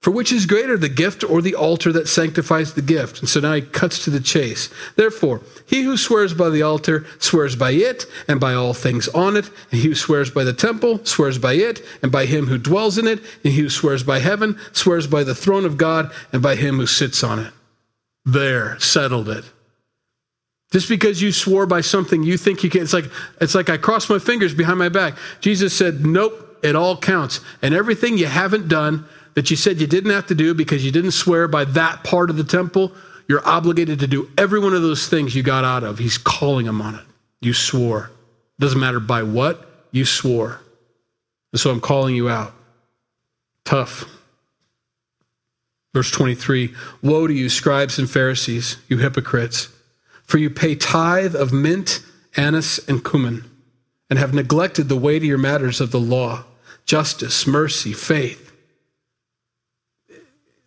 [0.00, 3.20] For which is greater, the gift or the altar that sanctifies the gift?
[3.20, 4.70] And so now he cuts to the chase.
[4.96, 9.36] Therefore, he who swears by the altar swears by it and by all things on
[9.36, 9.50] it.
[9.70, 12.96] And he who swears by the temple swears by it and by him who dwells
[12.96, 13.18] in it.
[13.44, 16.76] And he who swears by heaven swears by the throne of God and by him
[16.76, 17.52] who sits on it.
[18.24, 19.44] There, settled it.
[20.72, 23.06] Just because you swore by something you think you can, it's like,
[23.40, 25.14] it's like I crossed my fingers behind my back.
[25.40, 27.40] Jesus said, Nope, it all counts.
[27.62, 30.92] And everything you haven't done that you said you didn't have to do because you
[30.92, 32.92] didn't swear by that part of the temple,
[33.28, 35.98] you're obligated to do every one of those things you got out of.
[35.98, 37.04] He's calling them on it.
[37.40, 38.10] You swore.
[38.58, 40.60] Doesn't matter by what, you swore.
[41.52, 42.52] And so I'm calling you out.
[43.64, 44.04] Tough.
[45.92, 49.68] Verse 23 Woe to you, scribes and Pharisees, you hypocrites,
[50.24, 52.00] for you pay tithe of mint,
[52.36, 53.44] anise, and cumin,
[54.08, 56.44] and have neglected the weightier matters of the law
[56.86, 58.52] justice, mercy, faith.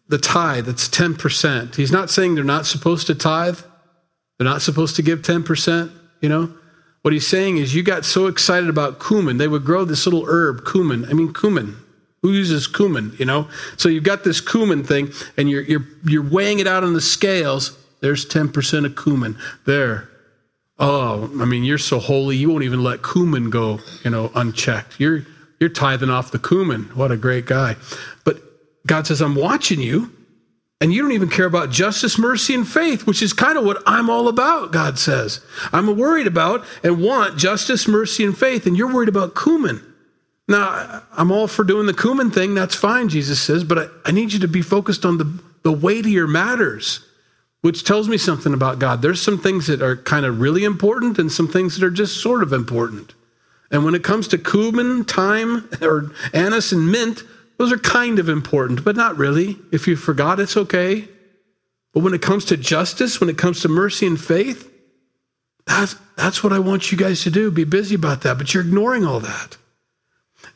[0.07, 1.75] The tithe, that's 10%.
[1.75, 3.59] He's not saying they're not supposed to tithe,
[4.37, 6.53] they're not supposed to give 10%, you know?
[7.01, 10.25] What he's saying is you got so excited about cumin, they would grow this little
[10.25, 11.03] herb, cumin.
[11.05, 11.82] I mean, cumin.
[12.23, 13.49] Who uses cumin, you know?
[13.75, 17.01] So you've got this cumin thing and you're, you're, you're weighing it out on the
[17.01, 17.77] scales.
[17.99, 20.09] There's 10% of cumin there.
[20.79, 25.01] Oh, I mean, you're so holy, you won't even let cumin go, you know, unchecked.
[25.01, 25.25] You're,
[25.59, 26.83] you're tithing off the cumin.
[26.95, 27.75] What a great guy.
[28.23, 28.41] But
[28.87, 30.11] God says, I'm watching you.
[30.79, 33.83] And you don't even care about justice, mercy, and faith, which is kind of what
[33.85, 35.39] I'm all about, God says.
[35.71, 39.92] I'm worried about and want justice, mercy, and faith, and you're worried about cumin.
[40.53, 42.53] Now, I'm all for doing the cumin thing.
[42.53, 45.71] That's fine, Jesus says, but I, I need you to be focused on the, the
[45.71, 47.03] weightier matters,
[47.61, 49.01] which tells me something about God.
[49.01, 52.21] There's some things that are kind of really important and some things that are just
[52.21, 53.15] sort of important.
[53.71, 57.23] And when it comes to cumin, thyme, or anise and mint,
[57.57, 59.57] those are kind of important, but not really.
[59.71, 61.07] If you forgot, it's okay.
[61.95, 64.71] But when it comes to justice, when it comes to mercy and faith,
[65.65, 67.49] that's, that's what I want you guys to do.
[67.49, 69.57] Be busy about that, but you're ignoring all that.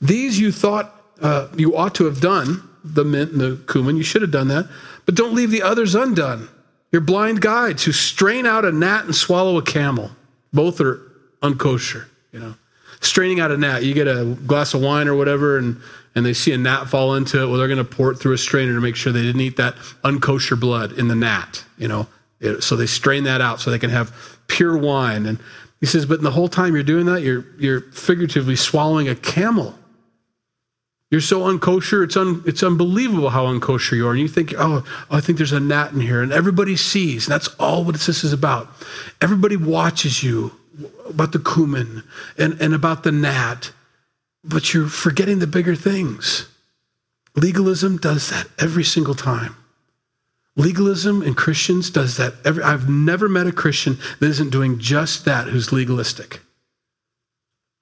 [0.01, 4.03] These you thought uh, you ought to have done, the mint and the cumin, you
[4.03, 4.67] should have done that,
[5.05, 6.49] but don't leave the others undone.
[6.91, 10.11] You're blind guides who strain out a gnat and swallow a camel.
[10.53, 11.01] Both are
[11.41, 12.55] unkosher, you know.
[12.99, 15.79] Straining out a gnat, you get a glass of wine or whatever, and,
[16.15, 17.47] and they see a gnat fall into it.
[17.47, 19.57] Well, they're going to pour it through a strainer to make sure they didn't eat
[19.57, 22.07] that unkosher blood in the gnat, you know.
[22.59, 25.25] So they strain that out so they can have pure wine.
[25.25, 25.39] And
[25.79, 29.15] he says, but in the whole time you're doing that, you're, you're figuratively swallowing a
[29.15, 29.77] camel.
[31.09, 34.11] You're so unkosher, it's, un, it's unbelievable how unkosher you are.
[34.11, 36.21] And you think, oh, I think there's a gnat in here.
[36.21, 37.27] And everybody sees.
[37.27, 38.69] And that's all what this is about.
[39.21, 40.51] Everybody watches you
[41.09, 42.03] about the cumin
[42.37, 43.71] and, and about the gnat,
[44.43, 46.49] but you're forgetting the bigger things.
[47.35, 49.55] Legalism does that every single time.
[50.57, 52.33] Legalism in Christians does that.
[52.43, 56.41] Every, I've never met a Christian that isn't doing just that who's legalistic.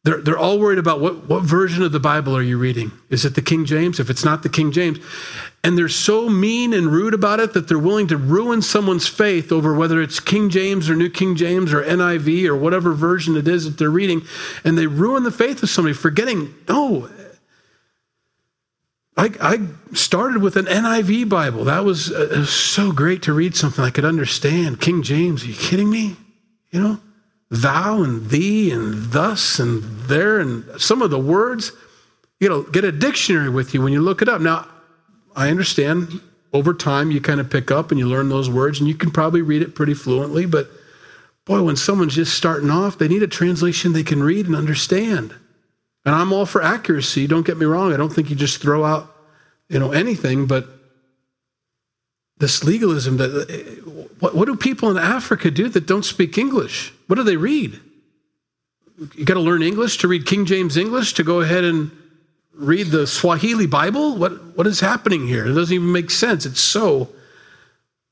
[0.05, 2.91] They're, they're all worried about what, what version of the Bible are you reading?
[3.09, 3.99] Is it the King James?
[3.99, 4.99] If it's not the King James.
[5.63, 9.51] And they're so mean and rude about it that they're willing to ruin someone's faith
[9.51, 13.47] over whether it's King James or New King James or NIV or whatever version it
[13.47, 14.21] is that they're reading.
[14.63, 17.09] And they ruin the faith of somebody, forgetting, no,
[19.17, 21.63] I, I, started with an NIV Bible.
[21.63, 24.81] That was, uh, was, so great to read something I could understand.
[24.81, 26.15] King James, are you kidding me?
[26.69, 26.99] You know?
[27.49, 31.71] Thou and thee and thus and there and some of the words.
[32.39, 34.41] You know, get a dictionary with you when you look it up.
[34.41, 34.67] Now,
[35.35, 36.21] I understand
[36.53, 39.11] over time you kind of pick up and you learn those words and you can
[39.11, 40.69] probably read it pretty fluently, but
[41.45, 45.35] boy, when someone's just starting off, they need a translation they can read and understand.
[46.05, 47.93] And I'm all for accuracy, don't get me wrong.
[47.93, 49.13] I don't think you just throw out,
[49.69, 50.67] you know, anything, but
[52.37, 56.93] this legalism that what, what do people in Africa do that don't speak English?
[57.07, 57.79] What do they read?
[59.15, 61.91] You got to learn English to read King James English to go ahead and
[62.53, 64.15] read the Swahili Bible?
[64.15, 65.45] What, what is happening here?
[65.45, 66.45] It doesn't even make sense.
[66.45, 67.09] It's so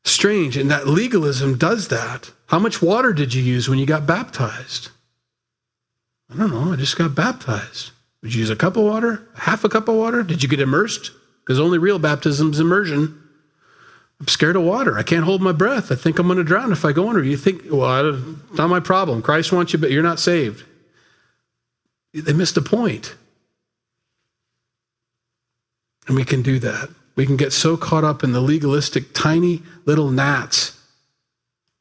[0.04, 0.58] strange.
[0.58, 2.32] And that legalism does that.
[2.48, 4.90] How much water did you use when you got baptized?
[6.30, 6.74] I don't know.
[6.74, 7.92] I just got baptized.
[8.22, 9.28] Did you use a cup of water?
[9.36, 10.24] Half a cup of water?
[10.24, 11.12] Did you get immersed?
[11.40, 13.22] Because only real baptism is immersion.
[14.24, 14.98] I'm scared of water.
[14.98, 15.92] I can't hold my breath.
[15.92, 17.22] I think I'm going to drown if I go under.
[17.22, 19.22] You think, well, it's not my problem.
[19.22, 20.64] Christ wants you, but you're not saved.
[22.14, 23.16] They missed the point.
[26.08, 26.88] And we can do that.
[27.18, 30.80] We can get so caught up in the legalistic, tiny little gnats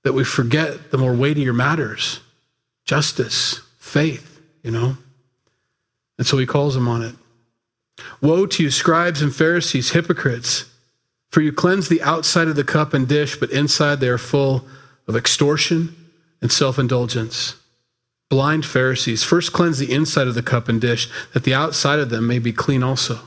[0.02, 2.18] that we forget the more weightier matters
[2.84, 4.96] justice, faith, you know?
[6.18, 7.14] And so he calls them on it.
[8.20, 10.71] Woe to you, scribes and Pharisees, hypocrites!
[11.32, 14.66] For you cleanse the outside of the cup and dish, but inside they are full
[15.08, 15.96] of extortion
[16.42, 17.56] and self indulgence.
[18.28, 22.10] Blind Pharisees, first cleanse the inside of the cup and dish, that the outside of
[22.10, 23.18] them may be clean also.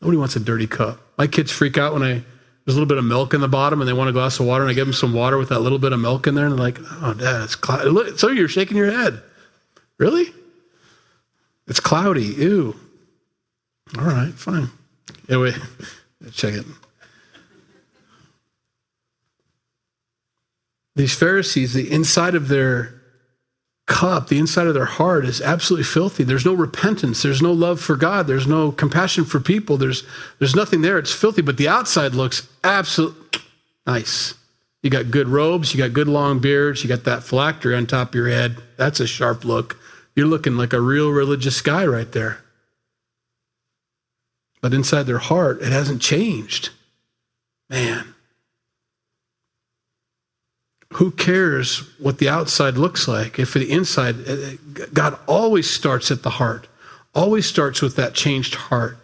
[0.00, 1.00] Nobody wants a dirty cup.
[1.16, 2.24] My kids freak out when I
[2.64, 4.46] there's a little bit of milk in the bottom and they want a glass of
[4.46, 6.46] water and I give them some water with that little bit of milk in there
[6.46, 7.90] and they're like, oh, dad, it's cloudy.
[7.90, 9.22] Look, so you're shaking your head.
[9.98, 10.32] Really?
[11.66, 12.24] It's cloudy.
[12.24, 12.74] Ew.
[13.98, 14.70] All right, fine.
[15.28, 15.52] Anyway,
[16.32, 16.64] check it.
[20.96, 22.94] These Pharisees, the inside of their
[23.86, 26.24] cup, the inside of their heart is absolutely filthy.
[26.24, 27.22] There's no repentance.
[27.22, 28.26] There's no love for God.
[28.26, 29.76] There's no compassion for people.
[29.76, 30.04] There's,
[30.38, 30.98] there's nothing there.
[30.98, 33.40] It's filthy, but the outside looks absolutely
[33.86, 34.34] nice.
[34.82, 35.74] You got good robes.
[35.74, 36.82] You got good long beards.
[36.82, 38.56] You got that phylactery on top of your head.
[38.76, 39.78] That's a sharp look.
[40.14, 42.38] You're looking like a real religious guy right there.
[44.60, 46.70] But inside their heart, it hasn't changed.
[47.68, 48.13] Man
[50.94, 53.38] who cares what the outside looks like?
[53.38, 56.68] If the inside uh, god always starts at the heart
[57.14, 58.98] always starts with that changed heart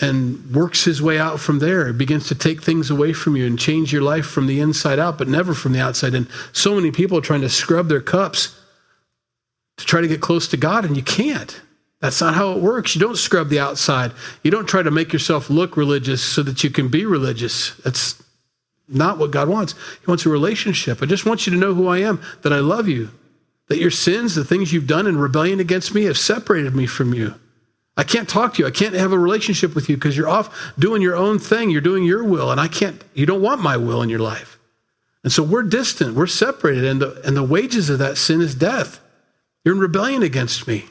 [0.00, 1.86] and works his way out from there.
[1.86, 4.98] He begins to take things away from you and change your life from the inside
[4.98, 8.00] out but never from the outside and so many people are trying to scrub their
[8.00, 8.58] cups
[9.76, 11.60] to try to get close to god and you can't.
[12.00, 12.94] That's not how it works.
[12.94, 14.12] You don't scrub the outside.
[14.42, 17.74] You don't try to make yourself look religious so that you can be religious.
[17.76, 18.22] That's
[18.88, 19.74] not what God wants.
[20.00, 21.02] He wants a relationship.
[21.02, 23.10] I just want you to know who I am, that I love you,
[23.68, 27.14] that your sins, the things you've done in rebellion against me, have separated me from
[27.14, 27.34] you.
[27.96, 28.66] I can't talk to you.
[28.66, 31.70] I can't have a relationship with you because you're off doing your own thing.
[31.70, 34.58] You're doing your will, and I can't, you don't want my will in your life.
[35.22, 38.54] And so we're distant, we're separated, and the, and the wages of that sin is
[38.54, 39.00] death.
[39.64, 40.86] You're in rebellion against me.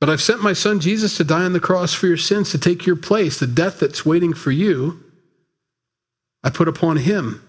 [0.00, 2.58] But I've sent my son Jesus to die on the cross for your sins, to
[2.58, 3.38] take your place.
[3.38, 5.04] The death that's waiting for you,
[6.42, 7.46] I put upon him.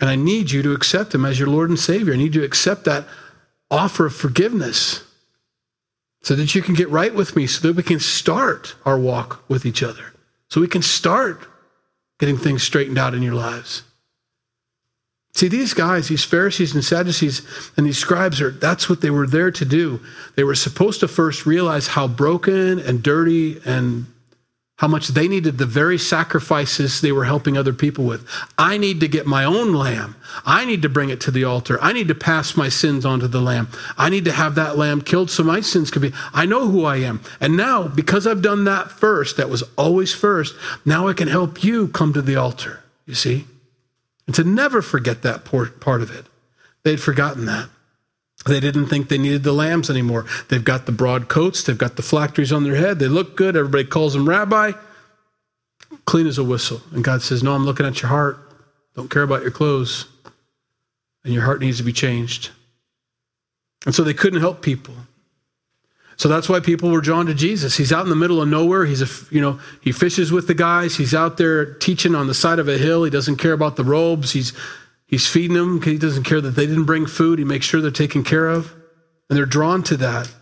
[0.00, 2.12] And I need you to accept him as your Lord and Savior.
[2.12, 3.06] I need you to accept that
[3.70, 5.02] offer of forgiveness
[6.22, 9.48] so that you can get right with me, so that we can start our walk
[9.48, 10.12] with each other,
[10.48, 11.46] so we can start
[12.18, 13.84] getting things straightened out in your lives.
[15.32, 17.42] See, these guys, these Pharisees and Sadducees
[17.76, 20.00] and these scribes, are that's what they were there to do.
[20.34, 24.06] They were supposed to first realize how broken and dirty and
[24.76, 28.28] how much they needed the very sacrifices they were helping other people with.
[28.58, 30.16] I need to get my own lamb.
[30.44, 31.78] I need to bring it to the altar.
[31.80, 33.68] I need to pass my sins onto the lamb.
[33.96, 36.12] I need to have that lamb killed so my sins can be.
[36.34, 37.22] I know who I am.
[37.40, 41.64] And now, because I've done that first, that was always first, now I can help
[41.64, 43.46] you come to the altar, you see?
[44.26, 46.26] And to never forget that part of it.
[46.82, 47.70] They'd forgotten that.
[48.46, 50.24] They didn't think they needed the lambs anymore.
[50.48, 53.56] They've got the broad coats, they've got the phylacteries on their head, they look good.
[53.56, 54.72] Everybody calls them rabbi,
[56.04, 56.80] clean as a whistle.
[56.92, 58.38] And God says, No, I'm looking at your heart.
[58.94, 60.06] Don't care about your clothes.
[61.24, 62.50] And your heart needs to be changed.
[63.84, 64.94] And so they couldn't help people.
[66.16, 67.76] So that's why people were drawn to Jesus.
[67.76, 68.86] He's out in the middle of nowhere.
[68.86, 70.96] He's a, you know, he fishes with the guys.
[70.96, 73.04] He's out there teaching on the side of a hill.
[73.04, 74.32] He doesn't care about the robes.
[74.32, 74.54] He's
[75.06, 75.80] He's feeding them.
[75.80, 77.38] He doesn't care that they didn't bring food.
[77.38, 78.72] He makes sure they're taken care of.
[79.28, 80.32] And they're drawn to that.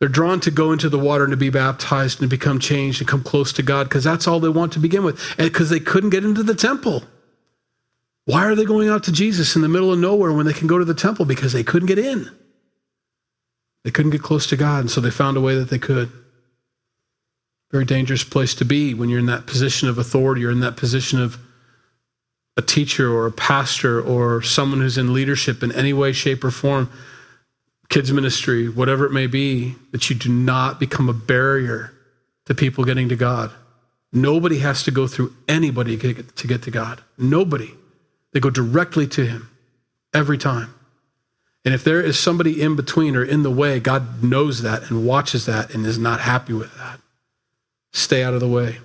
[0.00, 3.00] They're drawn to go into the water and to be baptized and to become changed
[3.00, 5.18] and come close to God because that's all they want to begin with.
[5.38, 7.04] And because they couldn't get into the temple.
[8.26, 10.66] Why are they going out to Jesus in the middle of nowhere when they can
[10.66, 11.26] go to the temple?
[11.26, 12.30] Because they couldn't get in.
[13.84, 16.10] They couldn't get close to God, and so they found a way that they could.
[17.70, 20.76] Very dangerous place to be when you're in that position of authority or in that
[20.76, 21.38] position of
[22.56, 26.50] a teacher or a pastor or someone who's in leadership in any way, shape, or
[26.50, 26.90] form,
[27.88, 31.92] kids' ministry, whatever it may be, that you do not become a barrier
[32.46, 33.50] to people getting to God.
[34.12, 37.02] Nobody has to go through anybody to get to God.
[37.18, 37.72] Nobody.
[38.32, 39.50] They go directly to Him
[40.12, 40.72] every time.
[41.64, 45.06] And if there is somebody in between or in the way, God knows that and
[45.06, 47.00] watches that and is not happy with that.
[47.92, 48.78] Stay out of the way.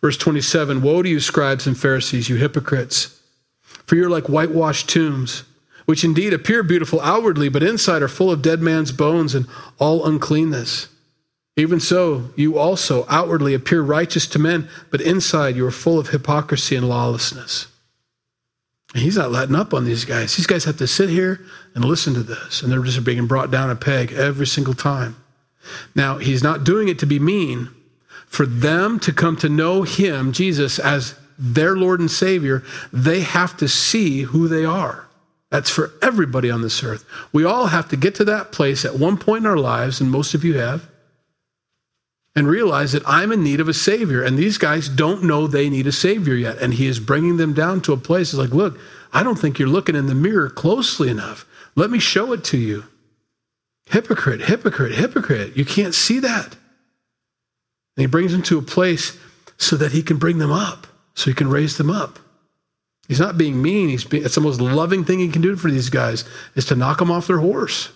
[0.00, 3.20] Verse 27 Woe to you, scribes and Pharisees, you hypocrites!
[3.86, 5.44] For you're like whitewashed tombs,
[5.86, 9.46] which indeed appear beautiful outwardly, but inside are full of dead man's bones and
[9.78, 10.88] all uncleanness.
[11.56, 16.10] Even so, you also outwardly appear righteous to men, but inside you are full of
[16.10, 17.66] hypocrisy and lawlessness.
[18.94, 20.36] And he's not letting up on these guys.
[20.36, 21.40] These guys have to sit here
[21.74, 25.16] and listen to this, and they're just being brought down a peg every single time.
[25.94, 27.70] Now, he's not doing it to be mean,
[28.28, 32.62] for them to come to know him, Jesus, as their Lord and Savior,
[32.92, 35.06] they have to see who they are.
[35.50, 37.04] That's for everybody on this earth.
[37.32, 40.10] We all have to get to that place at one point in our lives, and
[40.10, 40.88] most of you have,
[42.36, 44.22] and realize that I'm in need of a Savior.
[44.22, 46.58] And these guys don't know they need a Savior yet.
[46.58, 48.32] And He is bringing them down to a place.
[48.32, 48.78] It's like, look,
[49.12, 51.46] I don't think you're looking in the mirror closely enough.
[51.74, 52.84] Let me show it to you.
[53.86, 55.56] Hypocrite, hypocrite, hypocrite.
[55.56, 56.56] You can't see that.
[57.98, 59.18] And he brings them to a place
[59.56, 62.20] so that he can bring them up, so he can raise them up.
[63.08, 63.88] He's not being mean.
[63.88, 66.76] He's being, it's the most loving thing he can do for these guys is to
[66.76, 67.90] knock them off their horse.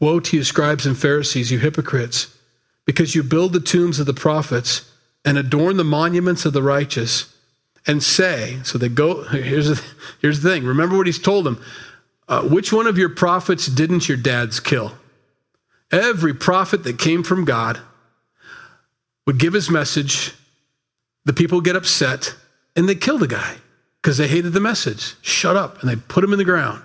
[0.00, 2.36] Woe to you, scribes and Pharisees, you hypocrites,
[2.84, 4.92] because you build the tombs of the prophets
[5.24, 7.34] and adorn the monuments of the righteous
[7.86, 9.82] and say, so they go, here's the,
[10.20, 10.64] here's the thing.
[10.66, 11.58] Remember what he's told them.
[12.28, 14.92] Uh, which one of your prophets didn't your dads kill?
[15.92, 17.80] Every prophet that came from God
[19.26, 20.32] would give his message,
[21.24, 22.34] the people get upset,
[22.76, 23.56] and they kill the guy
[24.02, 25.14] because they hated the message.
[25.22, 25.80] Shut up.
[25.80, 26.82] And they put him in the ground.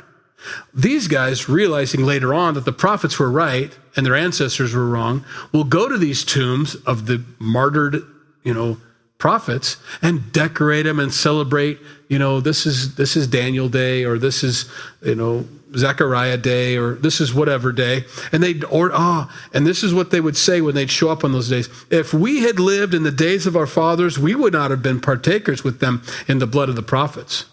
[0.74, 5.26] These guys, realizing later on that the prophets were right and their ancestors were wrong,
[5.52, 8.02] will go to these tombs of the martyred,
[8.44, 8.78] you know,
[9.20, 11.78] prophets and decorate them and celebrate,
[12.08, 14.68] you know, this is this is Daniel Day or this is,
[15.04, 18.06] you know, Zechariah Day or this is whatever day.
[18.32, 21.24] And they'd or ah, and this is what they would say when they'd show up
[21.24, 21.70] on those days.
[21.92, 25.00] If we had lived in the days of our fathers, we would not have been
[25.00, 27.46] partakers with them in the blood of the prophets.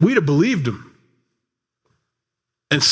[0.00, 0.84] We'd have believed them.
[2.70, 2.86] And,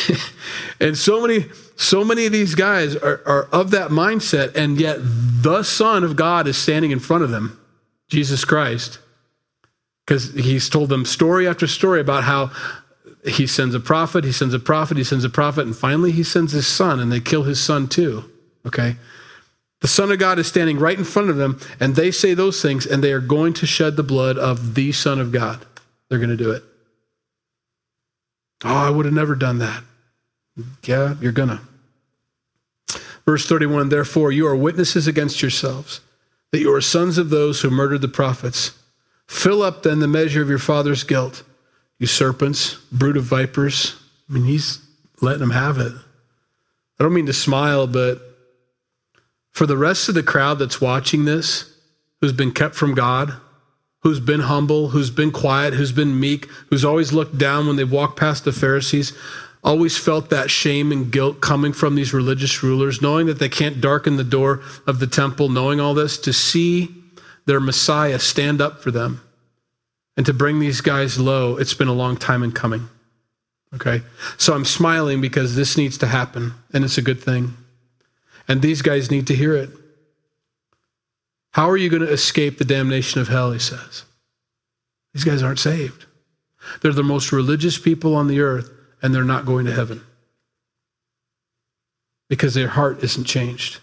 [0.80, 1.46] and so many
[1.76, 6.16] so many of these guys are, are of that mindset, and yet the Son of
[6.16, 7.58] God is standing in front of them,
[8.08, 8.98] Jesus Christ,
[10.06, 12.50] because he's told them story after story about how
[13.26, 16.22] he sends a prophet, he sends a prophet, he sends a prophet, and finally he
[16.22, 18.24] sends his son, and they kill his son too.
[18.66, 18.96] Okay?
[19.80, 22.62] The Son of God is standing right in front of them, and they say those
[22.62, 25.66] things, and they are going to shed the blood of the Son of God.
[26.08, 26.62] They're going to do it.
[28.64, 29.82] Oh, I would have never done that.
[30.84, 31.60] Yeah, you're gonna.
[33.24, 36.00] Verse 31 Therefore, you are witnesses against yourselves
[36.52, 38.78] that you are sons of those who murdered the prophets.
[39.26, 41.42] Fill up then the measure of your father's guilt,
[41.98, 43.96] you serpents, brood of vipers.
[44.28, 44.78] I mean, he's
[45.20, 45.92] letting them have it.
[46.98, 48.20] I don't mean to smile, but
[49.50, 51.76] for the rest of the crowd that's watching this,
[52.20, 53.34] who's been kept from God,
[54.00, 57.90] who's been humble, who's been quiet, who's been meek, who's always looked down when they've
[57.90, 59.12] walked past the Pharisees,
[59.64, 63.80] always felt that shame and guilt coming from these religious rulers, knowing that they can't
[63.80, 66.94] darken the door of the temple, knowing all this, to see
[67.46, 69.22] their Messiah stand up for them
[70.16, 72.88] and to bring these guys low, it's been a long time in coming.
[73.74, 74.02] Okay?
[74.36, 77.56] So I'm smiling because this needs to happen, and it's a good thing.
[78.46, 79.70] And these guys need to hear it.
[81.52, 83.52] How are you going to escape the damnation of hell?
[83.52, 84.04] He says.
[85.12, 86.06] These guys aren't saved.
[86.80, 88.70] They're the most religious people on the earth,
[89.04, 90.02] and they're not going to heaven
[92.30, 93.80] because their heart isn't changed.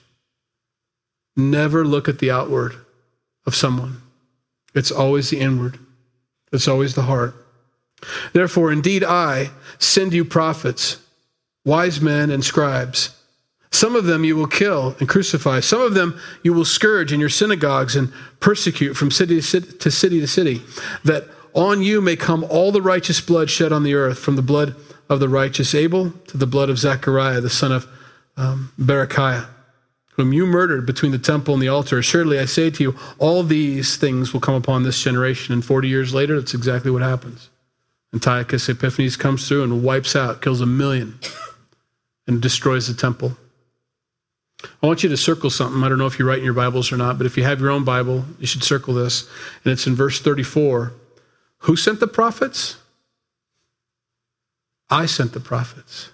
[1.38, 2.76] Never look at the outward
[3.46, 4.02] of someone,
[4.74, 5.78] it's always the inward,
[6.52, 7.36] it's always the heart.
[8.34, 10.98] Therefore, indeed, I send you prophets,
[11.64, 13.16] wise men, and scribes.
[13.70, 15.60] Some of them you will kill and crucify.
[15.60, 20.20] Some of them you will scourge in your synagogues and persecute from city to city
[20.20, 20.64] to city,
[21.04, 24.42] that on you may come all the righteous blood shed on the earth, from the
[24.42, 24.76] blood
[25.12, 27.86] of the righteous Abel to the blood of Zechariah, the son of
[28.38, 29.46] um, Berechiah,
[30.14, 32.00] whom you murdered between the temple and the altar.
[32.00, 35.54] Assuredly, I say to you, all these things will come upon this generation.
[35.54, 37.50] And 40 years later, that's exactly what happens.
[38.14, 41.20] Antiochus Epiphanes comes through and wipes out, kills a million,
[42.26, 43.36] and destroys the temple.
[44.82, 45.84] I want you to circle something.
[45.84, 47.60] I don't know if you write in your Bibles or not, but if you have
[47.60, 49.28] your own Bible, you should circle this.
[49.66, 50.94] And it's in verse 34.
[51.60, 52.78] Who sent the prophets?
[54.92, 56.12] I sent the prophets.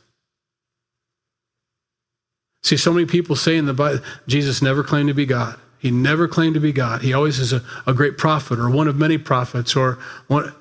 [2.63, 5.59] See, so many people say in the Bible, Jesus never claimed to be God.
[5.80, 7.01] He never claimed to be God.
[7.01, 10.53] He always is a, a great prophet or one of many prophets or one.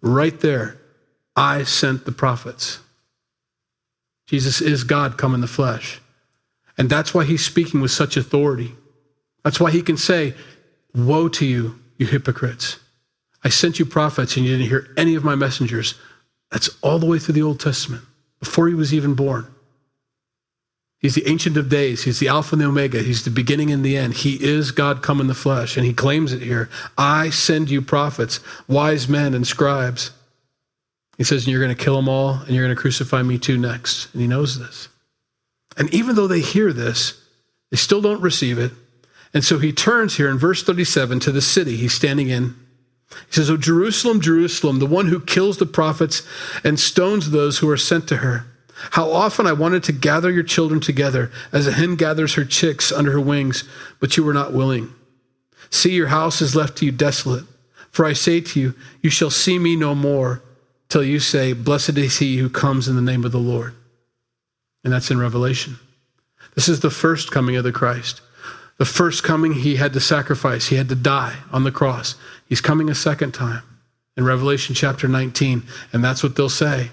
[0.00, 0.78] Right there,
[1.34, 2.80] I sent the prophets.
[4.26, 6.00] Jesus is God come in the flesh.
[6.76, 8.72] And that's why he's speaking with such authority.
[9.44, 10.34] That's why he can say,
[10.94, 12.78] Woe to you, you hypocrites.
[13.42, 15.94] I sent you prophets and you didn't hear any of my messengers.
[16.54, 18.04] That's all the way through the Old Testament,
[18.38, 19.52] before he was even born.
[21.00, 22.04] He's the Ancient of Days.
[22.04, 23.02] He's the Alpha and the Omega.
[23.02, 24.14] He's the beginning and the end.
[24.14, 26.70] He is God come in the flesh, and he claims it here.
[26.96, 28.38] I send you prophets,
[28.68, 30.12] wise men, and scribes.
[31.18, 33.36] He says, and you're going to kill them all, and you're going to crucify me
[33.36, 34.12] too next.
[34.12, 34.88] And he knows this.
[35.76, 37.20] And even though they hear this,
[37.72, 38.70] they still don't receive it.
[39.34, 42.54] And so he turns here in verse 37 to the city he's standing in
[43.26, 46.22] he says, Oh, Jerusalem, Jerusalem, the one who kills the prophets
[46.62, 48.46] and stones those who are sent to her.
[48.92, 52.90] How often I wanted to gather your children together as a hen gathers her chicks
[52.92, 53.64] under her wings,
[54.00, 54.92] but you were not willing.
[55.70, 57.44] See, your house is left to you desolate.
[57.90, 60.42] For I say to you, you shall see me no more
[60.88, 63.74] till you say, Blessed is he who comes in the name of the Lord.
[64.82, 65.78] And that's in Revelation.
[66.54, 68.20] This is the first coming of the Christ.
[68.84, 72.16] The first coming, he had to sacrifice, he had to die on the cross.
[72.46, 73.62] He's coming a second time
[74.14, 75.62] in Revelation chapter 19,
[75.94, 76.90] and that's what they'll say.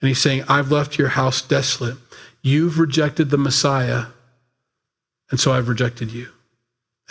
[0.00, 1.96] And he's saying, I've left your house desolate.
[2.42, 4.06] You've rejected the Messiah,
[5.30, 6.26] and so I've rejected you.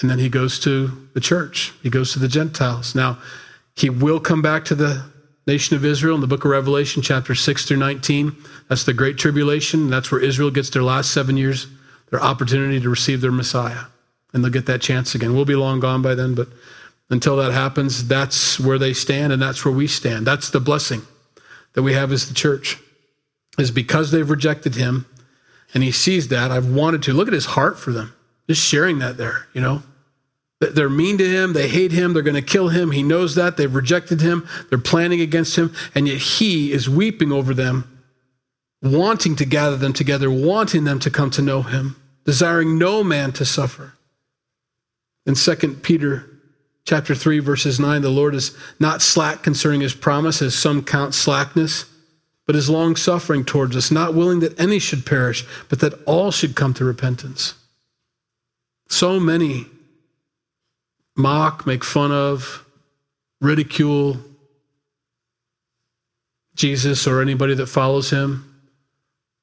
[0.02, 2.94] And then he goes to the church, he goes to the Gentiles.
[2.94, 3.18] Now,
[3.78, 5.06] he will come back to the
[5.48, 8.36] nation of Israel in the book of Revelation, chapter 6 through 19.
[8.68, 9.90] That's the Great Tribulation.
[9.90, 11.68] That's where Israel gets their last seven years
[12.10, 13.86] their opportunity to receive their Messiah.
[14.34, 15.34] And they'll get that chance again.
[15.34, 16.48] We'll be long gone by then, but
[17.10, 20.28] until that happens, that's where they stand and that's where we stand.
[20.28, 21.02] That's the blessing
[21.74, 22.78] that we have as the church,
[23.58, 25.06] is because they've rejected him
[25.74, 26.52] and he sees that.
[26.52, 28.14] I've wanted to look at his heart for them,
[28.48, 29.84] just sharing that there, you know.
[30.60, 31.54] They're mean to him.
[31.54, 32.12] They hate him.
[32.12, 32.92] They're going to kill him.
[32.92, 33.56] He knows that.
[33.56, 34.46] They've rejected him.
[34.70, 35.74] They're planning against him.
[35.96, 38.00] And yet he is weeping over them
[38.82, 41.96] wanting to gather them together, wanting them to come to know him,
[42.26, 43.94] desiring no man to suffer.
[45.26, 46.26] In 2 Peter
[46.86, 51.14] chapter 3 verses 9 the Lord is not slack concerning his promise as some count
[51.14, 51.86] slackness
[52.50, 56.32] but is long suffering towards us, not willing that any should perish, but that all
[56.32, 57.54] should come to repentance.
[58.88, 59.68] So many
[61.16, 62.66] mock, make fun of,
[63.40, 64.18] ridicule
[66.56, 68.49] Jesus or anybody that follows him.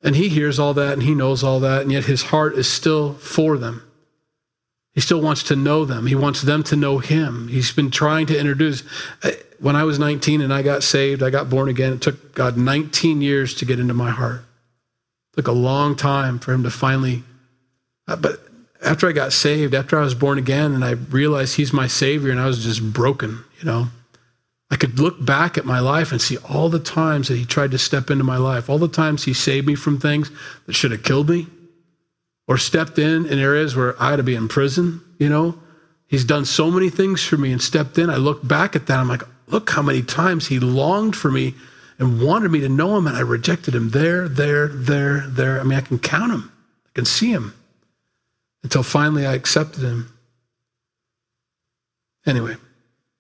[0.02, 2.68] And he hears all that and he knows all that, and yet his heart is
[2.68, 3.82] still for them.
[4.96, 6.06] He still wants to know them.
[6.06, 7.48] He wants them to know him.
[7.48, 8.82] He's been trying to introduce.
[9.60, 11.92] When I was 19 and I got saved, I got born again.
[11.92, 14.40] It took God 19 years to get into my heart.
[15.32, 17.24] It took a long time for him to finally.
[18.08, 18.40] Uh, but
[18.82, 22.30] after I got saved, after I was born again, and I realized he's my savior,
[22.30, 23.88] and I was just broken, you know.
[24.70, 27.70] I could look back at my life and see all the times that he tried
[27.70, 30.30] to step into my life, all the times he saved me from things
[30.66, 31.46] that should have killed me
[32.48, 35.58] or stepped in in areas where I had to be in prison, you know.
[36.08, 38.10] He's done so many things for me and stepped in.
[38.10, 38.98] I look back at that.
[38.98, 41.54] I'm like, look how many times he longed for me
[41.98, 45.60] and wanted me to know him, and I rejected him there, there, there, there.
[45.60, 46.52] I mean, I can count him,
[46.86, 47.54] I can see him
[48.62, 50.12] until finally I accepted him.
[52.26, 52.56] Anyway,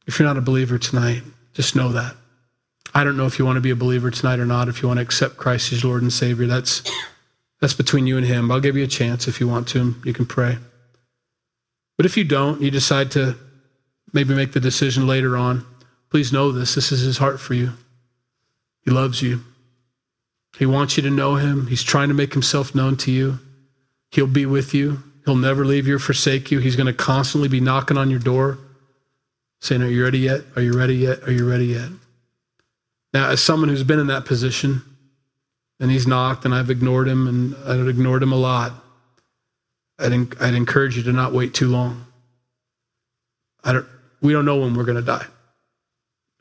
[0.06, 1.22] if you're not a believer tonight,
[1.56, 2.14] just know that.
[2.94, 4.88] I don't know if you want to be a believer tonight or not, if you
[4.88, 6.46] want to accept Christ as Lord and Savior.
[6.46, 6.82] That's,
[7.60, 8.50] that's between you and Him.
[8.50, 9.94] I'll give you a chance if you want to.
[10.04, 10.58] You can pray.
[11.96, 13.36] But if you don't, you decide to
[14.12, 15.66] maybe make the decision later on,
[16.10, 16.74] please know this.
[16.74, 17.72] This is His heart for you.
[18.82, 19.42] He loves you.
[20.58, 21.68] He wants you to know Him.
[21.68, 23.38] He's trying to make Himself known to you.
[24.10, 25.02] He'll be with you.
[25.24, 26.58] He'll never leave you or forsake you.
[26.58, 28.58] He's going to constantly be knocking on your door
[29.66, 30.42] saying, Are you ready yet?
[30.54, 31.22] Are you ready yet?
[31.24, 31.90] Are you ready yet?
[33.12, 34.82] Now, as someone who's been in that position,
[35.80, 38.72] and he's knocked, and I've ignored him, and I've ignored him a lot,
[39.98, 42.06] I'd, I'd encourage you to not wait too long.
[43.64, 43.86] I don't,
[44.20, 45.26] we don't know when we're going to die.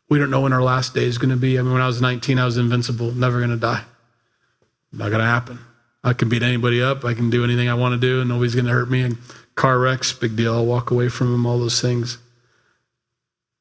[0.10, 1.58] We don't know when our last day is going to be.
[1.58, 3.84] I mean, when I was 19, I was invincible, never going to die.
[4.92, 5.60] Not going to happen.
[6.04, 7.04] I can beat anybody up.
[7.04, 9.02] I can do anything I want to do, and nobody's going to hurt me.
[9.02, 9.18] And
[9.56, 10.54] car wrecks, big deal.
[10.54, 12.20] I'll walk away from them, all those things.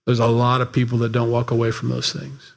[0.07, 2.53] There's a lot of people that don't walk away from those things.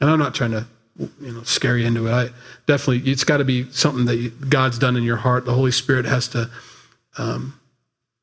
[0.00, 0.66] And I'm not trying to
[0.98, 2.12] you know scare you into it.
[2.12, 2.28] I
[2.66, 5.44] definitely it's got to be something that God's done in your heart.
[5.44, 6.50] The Holy Spirit has to
[7.18, 7.58] um,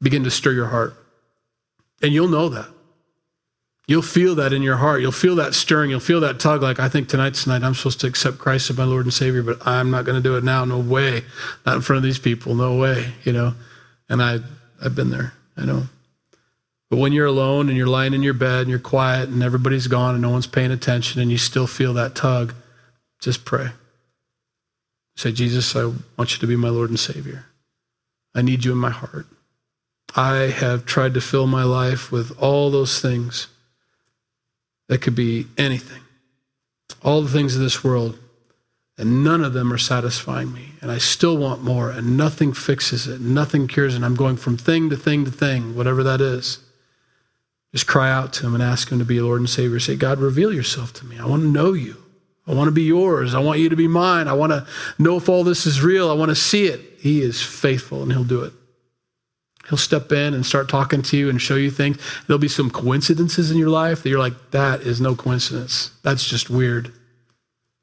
[0.02, 0.96] begin to stir your heart,
[2.02, 2.68] and you'll know that.
[3.86, 5.02] You'll feel that in your heart.
[5.02, 5.90] You'll feel that stirring.
[5.90, 6.62] You'll feel that tug.
[6.62, 7.64] Like I think tonight's tonight.
[7.64, 10.24] I'm supposed to accept Christ as my Lord and Savior, but I'm not going to
[10.24, 10.64] do it now.
[10.64, 11.24] No way.
[11.66, 12.56] Not in front of these people.
[12.56, 13.14] No way.
[13.24, 13.56] You know.
[14.10, 14.40] And I
[14.84, 15.34] I've been there.
[15.58, 15.84] I know.
[16.94, 19.88] But when you're alone and you're lying in your bed and you're quiet and everybody's
[19.88, 22.54] gone and no one's paying attention and you still feel that tug,
[23.20, 23.70] just pray.
[25.16, 27.48] Say, Jesus, I want you to be my Lord and Savior.
[28.36, 29.26] I need you in my heart.
[30.16, 33.48] I have tried to fill my life with all those things
[34.88, 36.04] that could be anything,
[37.02, 38.20] all the things of this world,
[39.00, 40.74] and none of them are satisfying me.
[40.80, 44.04] And I still want more, and nothing fixes it, nothing cures it.
[44.04, 46.63] I'm going from thing to thing to thing, whatever that is.
[47.74, 49.80] Just cry out to Him and ask Him to be Lord and Savior.
[49.80, 51.18] Say, God, reveal yourself to me.
[51.18, 51.98] I want to know you.
[52.46, 53.34] I want to be yours.
[53.34, 54.28] I want you to be mine.
[54.28, 54.68] I want to
[55.00, 56.10] know if all this is real.
[56.10, 56.82] I want to see it.
[57.00, 58.54] He is faithful and He'll do it.
[59.70, 61.98] He'll step in and start talking to you and show you things.
[62.28, 65.92] There'll be some coincidences in your life that you're like, that is no coincidence.
[66.04, 66.92] That's just weird.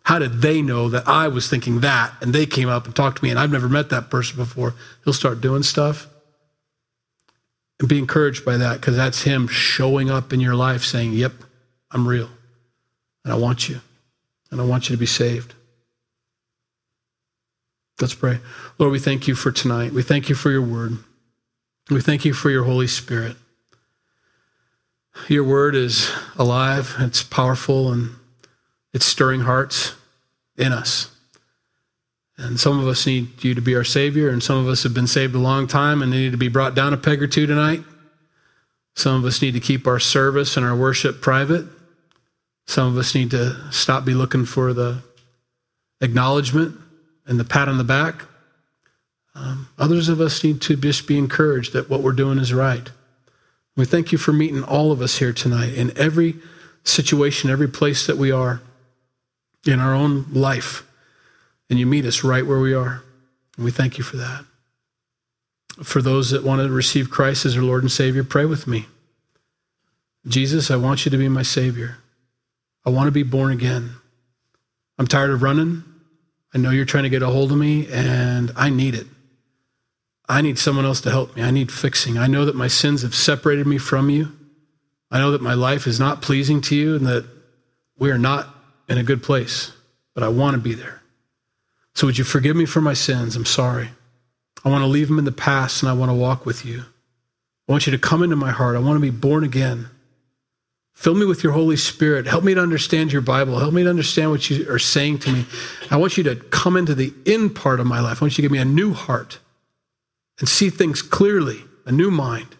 [0.02, 3.18] How did they know that I was thinking that and they came up and talked
[3.18, 4.74] to me and I've never met that person before?
[5.04, 6.06] He'll start doing stuff.
[7.80, 11.32] And be encouraged by that because that's Him showing up in your life saying, Yep,
[11.90, 12.28] I'm real.
[13.24, 13.80] And I want you.
[14.50, 15.54] And I want you to be saved.
[18.00, 18.38] Let's pray.
[18.78, 19.92] Lord, we thank you for tonight.
[19.92, 20.98] We thank you for your word.
[21.90, 23.36] We thank you for your Holy Spirit.
[25.28, 28.10] Your word is alive, it's powerful, and
[28.92, 29.94] it's stirring hearts
[30.56, 31.10] in us.
[32.40, 34.94] And some of us need you to be our Savior, and some of us have
[34.94, 37.26] been saved a long time and they need to be brought down a peg or
[37.26, 37.82] two tonight.
[38.96, 41.66] Some of us need to keep our service and our worship private.
[42.66, 45.02] Some of us need to stop be looking for the
[46.00, 46.78] acknowledgement
[47.26, 48.24] and the pat on the back.
[49.34, 52.90] Um, others of us need to just be encouraged that what we're doing is right.
[53.76, 56.36] We thank you for meeting all of us here tonight in every
[56.84, 58.62] situation, every place that we are
[59.66, 60.84] in our own life
[61.70, 63.02] and you meet us right where we are.
[63.56, 64.44] And we thank you for that.
[65.82, 68.86] For those that want to receive Christ as their Lord and Savior, pray with me.
[70.26, 71.98] Jesus, I want you to be my Savior.
[72.84, 73.92] I want to be born again.
[74.98, 75.84] I'm tired of running.
[76.52, 79.06] I know you're trying to get a hold of me, and I need it.
[80.28, 81.42] I need someone else to help me.
[81.42, 82.18] I need fixing.
[82.18, 84.32] I know that my sins have separated me from you.
[85.10, 87.26] I know that my life is not pleasing to you and that
[87.98, 88.48] we are not
[88.88, 89.72] in a good place.
[90.14, 90.99] but I want to be there.
[91.94, 93.36] So would you forgive me for my sins?
[93.36, 93.90] I'm sorry.
[94.64, 96.84] I want to leave them in the past and I want to walk with you.
[97.68, 98.76] I want you to come into my heart.
[98.76, 99.88] I want to be born again.
[100.92, 102.26] Fill me with your Holy Spirit.
[102.26, 103.58] Help me to understand your Bible.
[103.58, 105.46] Help me to understand what you are saying to me.
[105.90, 108.20] I want you to come into the in part of my life.
[108.20, 109.38] I want you to give me a new heart
[110.38, 112.56] and see things clearly, a new mind.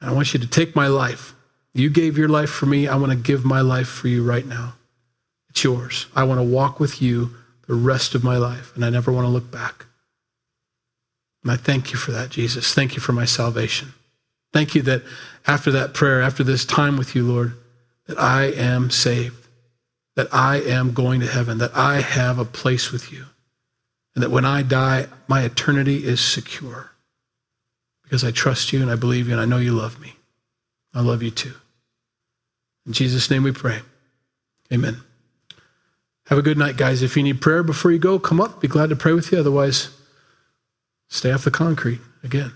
[0.00, 1.34] I want you to take my life.
[1.74, 2.86] You gave your life for me.
[2.86, 4.74] I want to give my life for you right now.
[5.50, 6.06] It's yours.
[6.14, 7.34] I want to walk with you
[7.68, 9.86] the rest of my life, and I never want to look back.
[11.42, 12.74] And I thank you for that, Jesus.
[12.74, 13.92] Thank you for my salvation.
[14.52, 15.02] Thank you that
[15.46, 17.54] after that prayer, after this time with you, Lord,
[18.06, 19.46] that I am saved,
[20.16, 23.26] that I am going to heaven, that I have a place with you,
[24.14, 26.90] and that when I die, my eternity is secure
[28.02, 30.14] because I trust you and I believe you and I know you love me.
[30.94, 31.54] I love you too.
[32.86, 33.80] In Jesus' name we pray.
[34.72, 35.02] Amen.
[36.28, 37.02] Have a good night, guys.
[37.02, 38.60] If you need prayer before you go, come up.
[38.60, 39.38] Be glad to pray with you.
[39.38, 39.88] Otherwise,
[41.08, 42.52] stay off the concrete again.